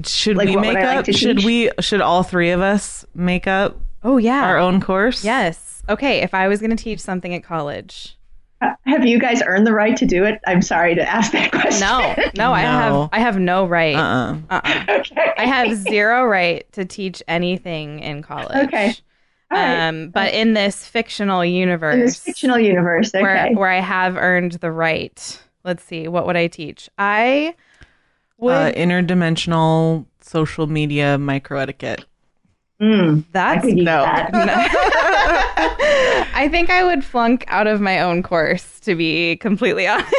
[0.04, 1.14] should Like, we make I like up?
[1.14, 1.46] should teach?
[1.46, 1.70] we?
[1.80, 4.44] Should all three of us make up Oh yeah.
[4.44, 5.24] our own course?
[5.24, 5.82] Yes.
[5.88, 6.18] Okay.
[6.20, 8.15] If I was going to teach something at college,
[8.60, 10.40] Have you guys earned the right to do it?
[10.46, 11.80] I'm sorry to ask that question.
[11.80, 13.96] no, no, I have, I have no right.
[13.96, 14.38] Uh-uh.
[14.50, 14.84] Uh-uh.
[15.00, 15.32] okay.
[15.36, 18.66] I have zero right to teach anything in college.
[18.68, 18.94] Okay.
[19.50, 19.88] All right.
[19.88, 23.22] Um, but in this fictional universe, In this fictional universe, okay.
[23.22, 25.42] where where I have earned the right.
[25.64, 26.88] Let's see, what would I teach?
[26.96, 27.54] I
[28.38, 28.52] would.
[28.52, 32.04] Uh, interdimensional social media micro etiquette.
[32.80, 34.02] Mm, I that's could use no.
[34.02, 34.30] that.
[36.34, 40.12] I think I would flunk out of my own course, to be completely honest.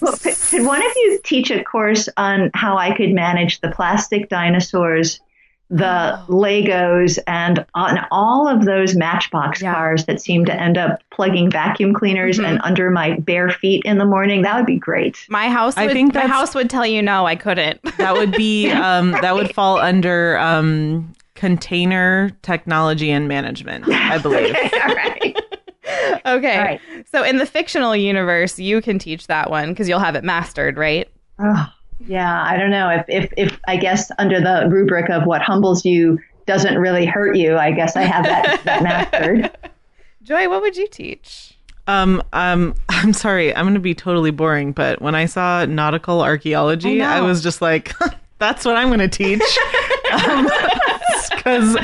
[0.00, 3.70] Well, could, could one of you teach a course on how I could manage the
[3.70, 5.18] plastic dinosaurs,
[5.68, 9.74] the Legos, and on all of those Matchbox Yeah.
[9.74, 13.98] cars that seem to end up plugging vacuum cleaners and under my bare feet in
[13.98, 14.42] the morning?
[14.42, 15.26] That would be great.
[15.28, 17.82] My house, I would, think my house would tell you no, I couldn't.
[17.98, 24.56] That would be um, that would fall under um, container technology and management, I believe.
[24.66, 25.36] Okay, all right.
[26.26, 26.80] okay, All right.
[27.10, 30.76] so in the fictional universe, you can teach that one because you'll have it mastered,
[30.76, 31.08] right?
[31.38, 35.42] Oh, yeah, I don't know if, if if I guess under the rubric of what
[35.42, 39.56] humbles you doesn't really hurt you, I guess I have that, that mastered.
[40.22, 41.56] Joy, what would you teach?
[41.86, 46.20] Um, um, I'm sorry, I'm going to be totally boring, but when I saw nautical
[46.20, 47.92] archaeology, I I, was just like,
[48.38, 49.42] that's what I'm going to teach.
[51.34, 51.76] Because,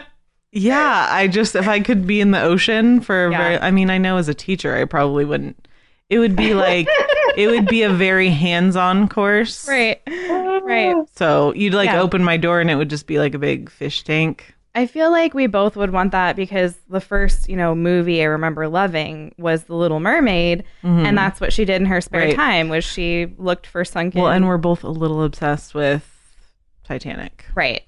[0.52, 3.38] yeah, I just, if I could be in the ocean for a Yeah.
[3.38, 5.68] very, I mean, I know as a teacher, I probably wouldn't.
[6.10, 6.88] It would be like,
[7.36, 9.68] it would be a very hands on course.
[9.68, 10.96] Right, right.
[11.16, 12.00] So you'd like Yeah.
[12.00, 14.54] open my door and it would just be like a big fish tank.
[14.74, 18.26] I feel like we both would want that because the first, you know, movie I
[18.26, 21.04] remember loving was The Little Mermaid, mm-hmm.
[21.04, 22.36] and that's what she did in her spare Right.
[22.36, 24.22] time was she looked for sunken.
[24.22, 26.08] Well, and we're both a little obsessed with
[26.84, 27.44] Titanic.
[27.54, 27.82] right.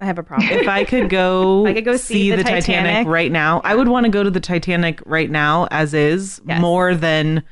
[0.00, 0.50] I have a problem.
[0.50, 3.06] if I could go, I could go see the Titanic.
[3.06, 6.60] right now, I would want to go to the Titanic right now as is Yes.
[6.60, 7.42] more than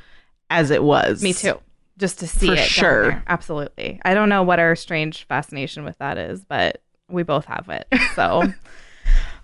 [0.51, 1.23] as it was.
[1.23, 1.59] Me too.
[1.99, 2.59] Just to see For it.
[2.59, 3.23] sure.
[3.29, 4.01] Absolutely.
[4.05, 7.87] I don't know what our strange fascination with that is, but we both have it.
[8.15, 8.45] So.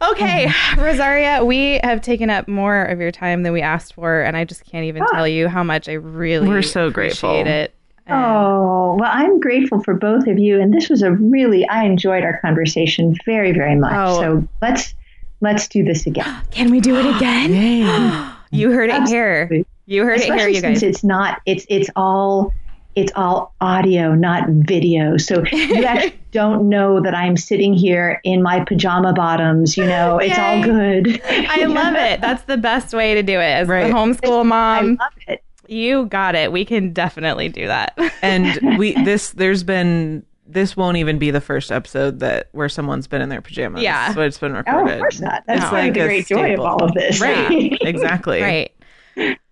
[0.00, 4.36] Okay, Rosaria, we have taken up more of your time than we asked for, and
[4.36, 5.06] I just can't even ah.
[5.12, 7.30] tell you how much I really We're so grateful.
[7.30, 7.74] appreciate it.
[8.08, 11.84] And- Oh, well, I'm grateful for both of you, and this was a really I
[11.84, 13.92] enjoyed our conversation very, very much.
[13.94, 14.20] Oh.
[14.20, 14.94] So let's
[15.40, 16.26] let's do this again.
[16.50, 17.52] Can we do it again?
[17.52, 18.30] Yay.
[18.50, 19.62] You heard it here.
[19.84, 20.82] You heard it here, Especially you since guys.
[20.82, 22.54] it's not it's it's all
[22.96, 25.18] it's all audio, not video.
[25.18, 29.76] So you actually don't know that I'm sitting here in my pajama bottoms.
[29.76, 31.20] You know, it's all good.
[31.28, 32.22] I love it.
[32.22, 33.42] That's the best way to do it.
[33.52, 33.86] As Right.
[33.88, 35.42] the homeschool I mom, love it.
[35.68, 36.50] You got it.
[36.52, 37.96] We can definitely do that.
[38.22, 43.06] and we this there's been this won't even be the first episode that where someone's
[43.06, 43.82] been in their pajamas.
[43.82, 44.14] Yeah.
[44.14, 44.94] so it's been Oh, recorded.
[44.94, 45.44] of course not.
[45.46, 45.68] That's No.
[45.68, 47.20] part of the Like a great joy of all of this.
[47.20, 48.40] Right, exactly.
[48.40, 48.72] right.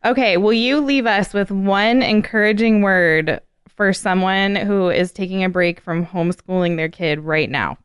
[0.04, 0.36] Okay.
[0.38, 5.80] Will you leave us with one encouraging word for someone who is taking a break
[5.80, 7.76] from homeschooling their kid right now?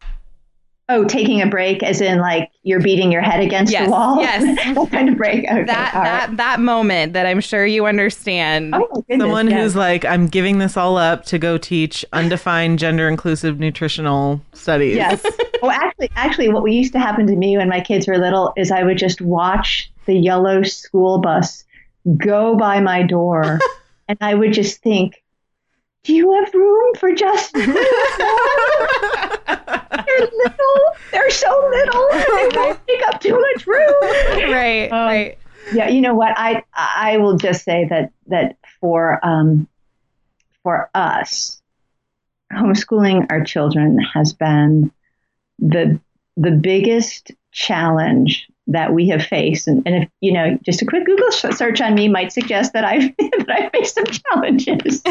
[0.93, 4.19] Oh, taking a break, as in like you're beating your head against Yes, the wall.
[4.19, 4.43] yes.
[4.75, 5.45] that kind of break.
[5.45, 6.27] Okay, That all right.
[6.27, 8.75] that that moment that I'm sure you understand.
[8.75, 9.61] Oh, my goodness, Someone yes.
[9.61, 14.97] who's like, I'm giving this all up to go teach undefined gender inclusive nutritional studies.
[14.97, 15.25] Yes.
[15.61, 18.51] well, actually, actually, what we used to happen to me when my kids were little
[18.57, 21.63] is I would just watch the yellow school bus
[22.17, 23.59] go by my door,
[24.09, 25.23] and I would just think,
[26.03, 27.55] "Do you have room for just?"
[30.17, 30.95] They're little.
[31.11, 32.07] They're so little.
[32.11, 33.93] They won't take up too much room.
[34.51, 34.89] right.
[34.91, 35.37] Um, right.
[35.73, 36.33] Yeah, you know what?
[36.37, 39.67] I I will just say that that for um
[40.63, 41.61] for us,
[42.51, 44.91] homeschooling our children has been
[45.59, 45.99] the
[46.37, 49.67] the biggest challenge that we have faced.
[49.67, 52.83] And, and if you know, just a quick Google search on me might suggest that
[52.83, 55.01] I've that I faced some challenges.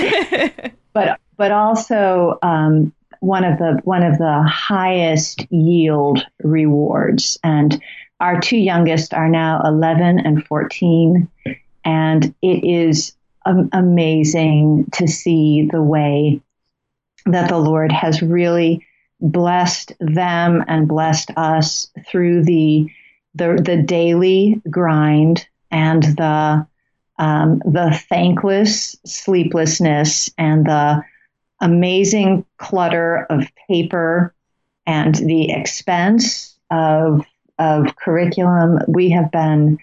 [0.92, 7.38] but but also um, one of the one of the highest yield rewards.
[7.44, 7.80] And
[8.18, 11.28] our two youngest are now 11 and 14,
[11.84, 13.14] and it is
[13.46, 16.40] amazing to see the way
[17.26, 18.86] that the Lord has really
[19.20, 22.90] blessed them and blessed us through the
[23.34, 26.66] the, the daily grind and the
[27.18, 31.04] um, the thankless sleeplessness and the
[31.60, 34.34] amazing clutter of paper
[34.86, 37.24] and the expense of
[37.58, 38.78] of curriculum.
[38.88, 39.78] We have been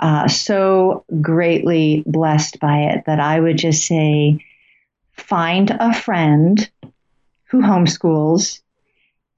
[0.00, 4.44] uh, so greatly blessed by it that I would just say,
[5.12, 6.70] find a friend
[7.44, 8.60] who homeschools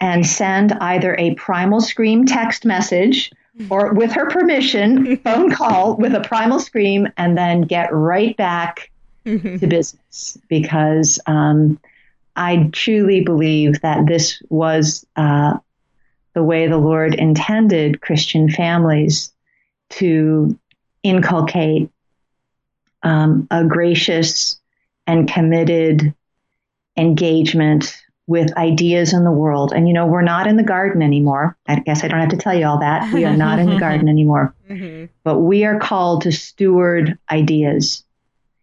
[0.00, 3.30] and send either a primal scream text message
[3.70, 8.90] or with her permission, phone call with a primal scream, and then get right back
[9.24, 11.78] to business because um,
[12.36, 15.58] I truly believe that this was uh,
[16.34, 19.32] the way the Lord intended Christian families
[19.90, 20.58] to
[21.02, 21.90] inculcate
[23.02, 24.58] um, a gracious
[25.06, 26.14] and committed
[26.96, 27.96] engagement
[28.26, 29.72] with ideas in the world.
[29.72, 31.56] And, you know, we're not in the garden anymore.
[31.66, 33.12] I guess I don't have to tell you all that.
[33.12, 34.54] We are not in the garden anymore.
[34.68, 35.06] Mm-hmm.
[35.24, 38.03] But we are called to steward ideas.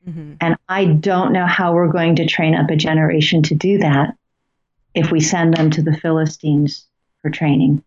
[0.07, 0.33] Mm-hmm.
[0.41, 4.15] And I don't know how we're going to train up a generation to do that
[4.95, 6.87] if we send them to the Philistines
[7.21, 7.83] for training.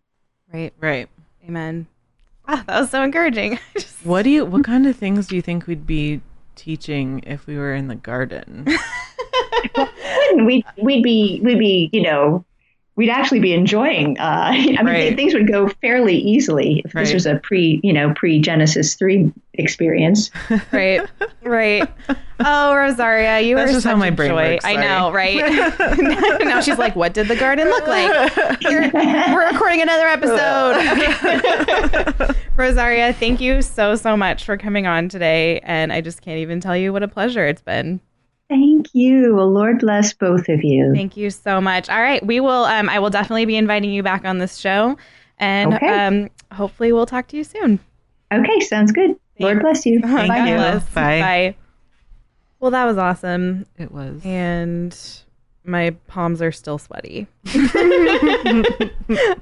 [0.53, 0.73] Right.
[0.79, 1.09] Right.
[1.47, 1.87] Amen.
[2.47, 3.59] Wow, that was so encouraging.
[3.73, 4.45] Just- What do you?
[4.45, 6.21] What kind of things do you think we'd be
[6.55, 8.65] teaching if we were in the garden?
[9.77, 10.63] Wouldn't we?
[10.81, 12.45] We'd be, we'd be, you know,
[12.97, 14.17] we'd actually be enjoying.
[14.19, 14.23] Uh,
[14.53, 15.15] I mean, Right.
[15.15, 17.03] things would go fairly easily if Right.
[17.05, 20.31] this was a pre, you know, pre Genesis three experience.
[20.71, 21.01] right.
[21.43, 21.87] Right.
[22.39, 24.51] Oh, Rosaria, you That's were just such how my a brain joy.
[24.53, 25.37] works, I know, right?
[26.43, 30.75] now she's like, "What did the garden look like?" Here, we're recording another episode.
[32.57, 36.59] Rosaria, thank you so so much for coming on today, and I just can't even
[36.59, 38.01] tell you what a pleasure it's been.
[38.49, 39.35] Thank you.
[39.35, 40.93] Well, Lord bless both of you.
[40.93, 41.89] Thank you so much.
[41.89, 42.65] All right, we will.
[42.65, 44.97] Um, I will definitely be inviting you back on this show,
[45.39, 45.87] and Okay.
[45.87, 47.79] um, hopefully we'll talk to you soon.
[48.31, 49.15] Okay, sounds good.
[49.39, 49.99] Lord bless you.
[50.01, 50.55] God Bye you.
[50.55, 50.71] now.
[50.71, 50.85] bless.
[50.89, 51.19] Bye.
[51.21, 51.55] Bye.
[52.59, 53.65] Well, that was awesome.
[53.77, 54.21] It was.
[54.25, 54.97] and
[55.63, 57.25] my palms are still sweaty.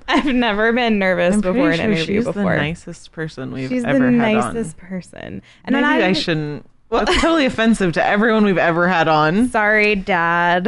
[0.07, 2.43] I've never been nervous I'm before an sure interview she's before.
[2.53, 4.87] the nicest person we've She's ever the had nicest on.
[4.87, 5.41] person.
[5.65, 6.63] And Maybe I'm not I even-
[6.99, 7.07] shouldn't.
[7.07, 9.49] That's totally offensive to everyone we've ever had on.
[9.49, 10.67] Sorry, Dad.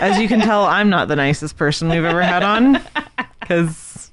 [0.00, 2.80] As you can tell, I'm not the nicest person we've ever had on.
[3.40, 4.12] Because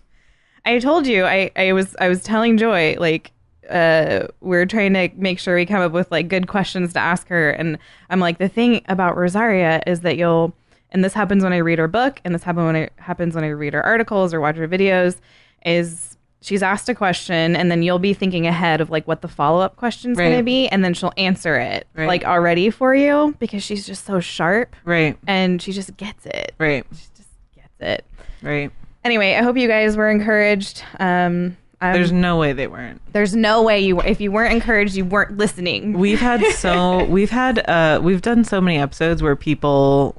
[0.65, 3.31] I told you I, I was I was telling Joy like
[3.69, 7.27] uh we're trying to make sure we come up with like good questions to ask
[7.27, 7.77] her and
[8.09, 10.53] I'm like the thing about Rosaria is that you'll
[10.91, 13.43] and this happens when I read her book and this happen when I happens when
[13.43, 15.17] I read her articles or watch her videos
[15.65, 19.27] is she's asked a question and then you'll be thinking ahead of like what the
[19.27, 22.07] follow-up question's going to be and then she'll answer it Right.
[22.07, 26.53] like already for you because she's just so sharp right, and she just gets it.
[26.59, 28.05] right, She just gets it.
[28.41, 28.71] right.
[29.03, 30.83] Anyway, I hope you guys were encouraged.
[30.99, 33.01] Um I'm- There's no way they weren't.
[33.13, 34.05] there's no way you were.
[34.05, 35.93] if you weren't encouraged, you weren't listening.
[35.93, 40.15] We've had so we've had uh we've done so many episodes where people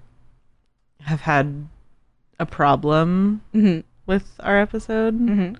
[1.02, 1.66] have had
[2.38, 3.82] a problem Mhm.
[4.06, 5.18] with our episode.
[5.18, 5.56] Mhm.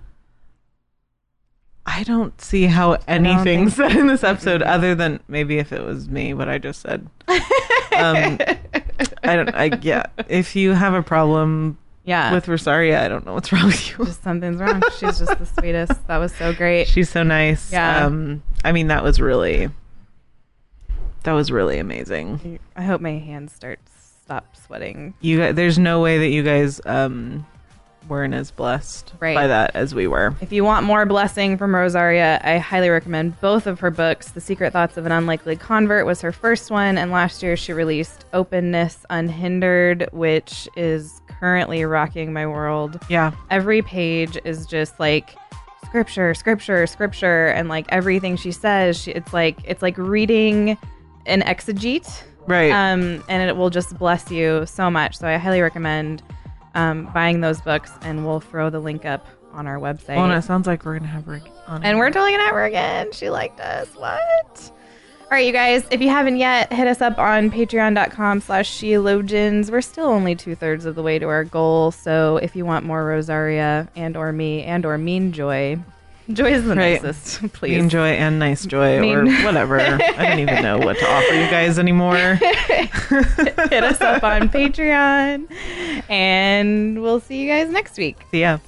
[1.91, 6.07] I don't see how anything said in this episode, other than maybe if it was
[6.07, 7.07] me, what I just said.
[7.27, 8.37] um,
[9.23, 9.49] I don't.
[9.55, 10.03] I yeah.
[10.27, 12.33] If you have a problem Yeah.
[12.33, 14.05] with Rosaria, I don't know what's wrong with you.
[14.05, 14.81] just something's wrong.
[14.99, 16.05] She's just the sweetest.
[16.07, 16.87] That was so great.
[16.87, 17.71] She's so nice.
[17.71, 18.05] Yeah.
[18.05, 19.69] Um, I mean, that was really,
[21.23, 22.59] that was really amazing.
[22.75, 23.79] I hope my hands start
[24.25, 25.15] stop sweating.
[25.21, 27.45] You guys, there's no way that you guys um
[28.07, 29.35] weren't as blessed Right.
[29.35, 30.33] by that as we were.
[30.41, 34.31] If you want more blessing from Rosaria, I highly recommend both of her books.
[34.31, 37.73] The Secret Thoughts of an Unlikely Convert was her first one, and last year she
[37.73, 42.99] released Openness Unhindered, which is currently rocking my world.
[43.09, 43.31] Yeah.
[43.49, 45.35] every page is just like
[45.85, 50.77] scripture scripture scripture and like everything she says she, it's like it's like reading
[51.25, 52.69] an exegete Right.
[52.71, 56.21] um and it will just bless you so much so i highly recommend
[56.75, 60.33] um buying those books and we'll throw the link up on our website well, and
[60.33, 61.83] it sounds like we're gonna have her on.
[61.83, 63.11] and we're totally gonna have her again.
[63.11, 63.87] She liked us.
[63.95, 64.71] What?
[65.23, 69.69] All right, you guys, if you haven't yet, hit us up on patreon.com slash sheologians.
[69.69, 71.91] We're still only two thirds of the way to our goal.
[71.91, 75.77] So if you want more Rosaria and or me and or mean joy,
[76.31, 77.01] joy is the Right.
[77.03, 77.77] nicest, please.
[77.79, 79.79] Mean joy and nice joy or whatever.
[79.79, 82.35] I don't even know what to offer you guys anymore.
[82.39, 85.47] hit us up on Patreon.
[86.09, 88.17] And we'll see you guys next week.
[88.31, 88.59] See ya.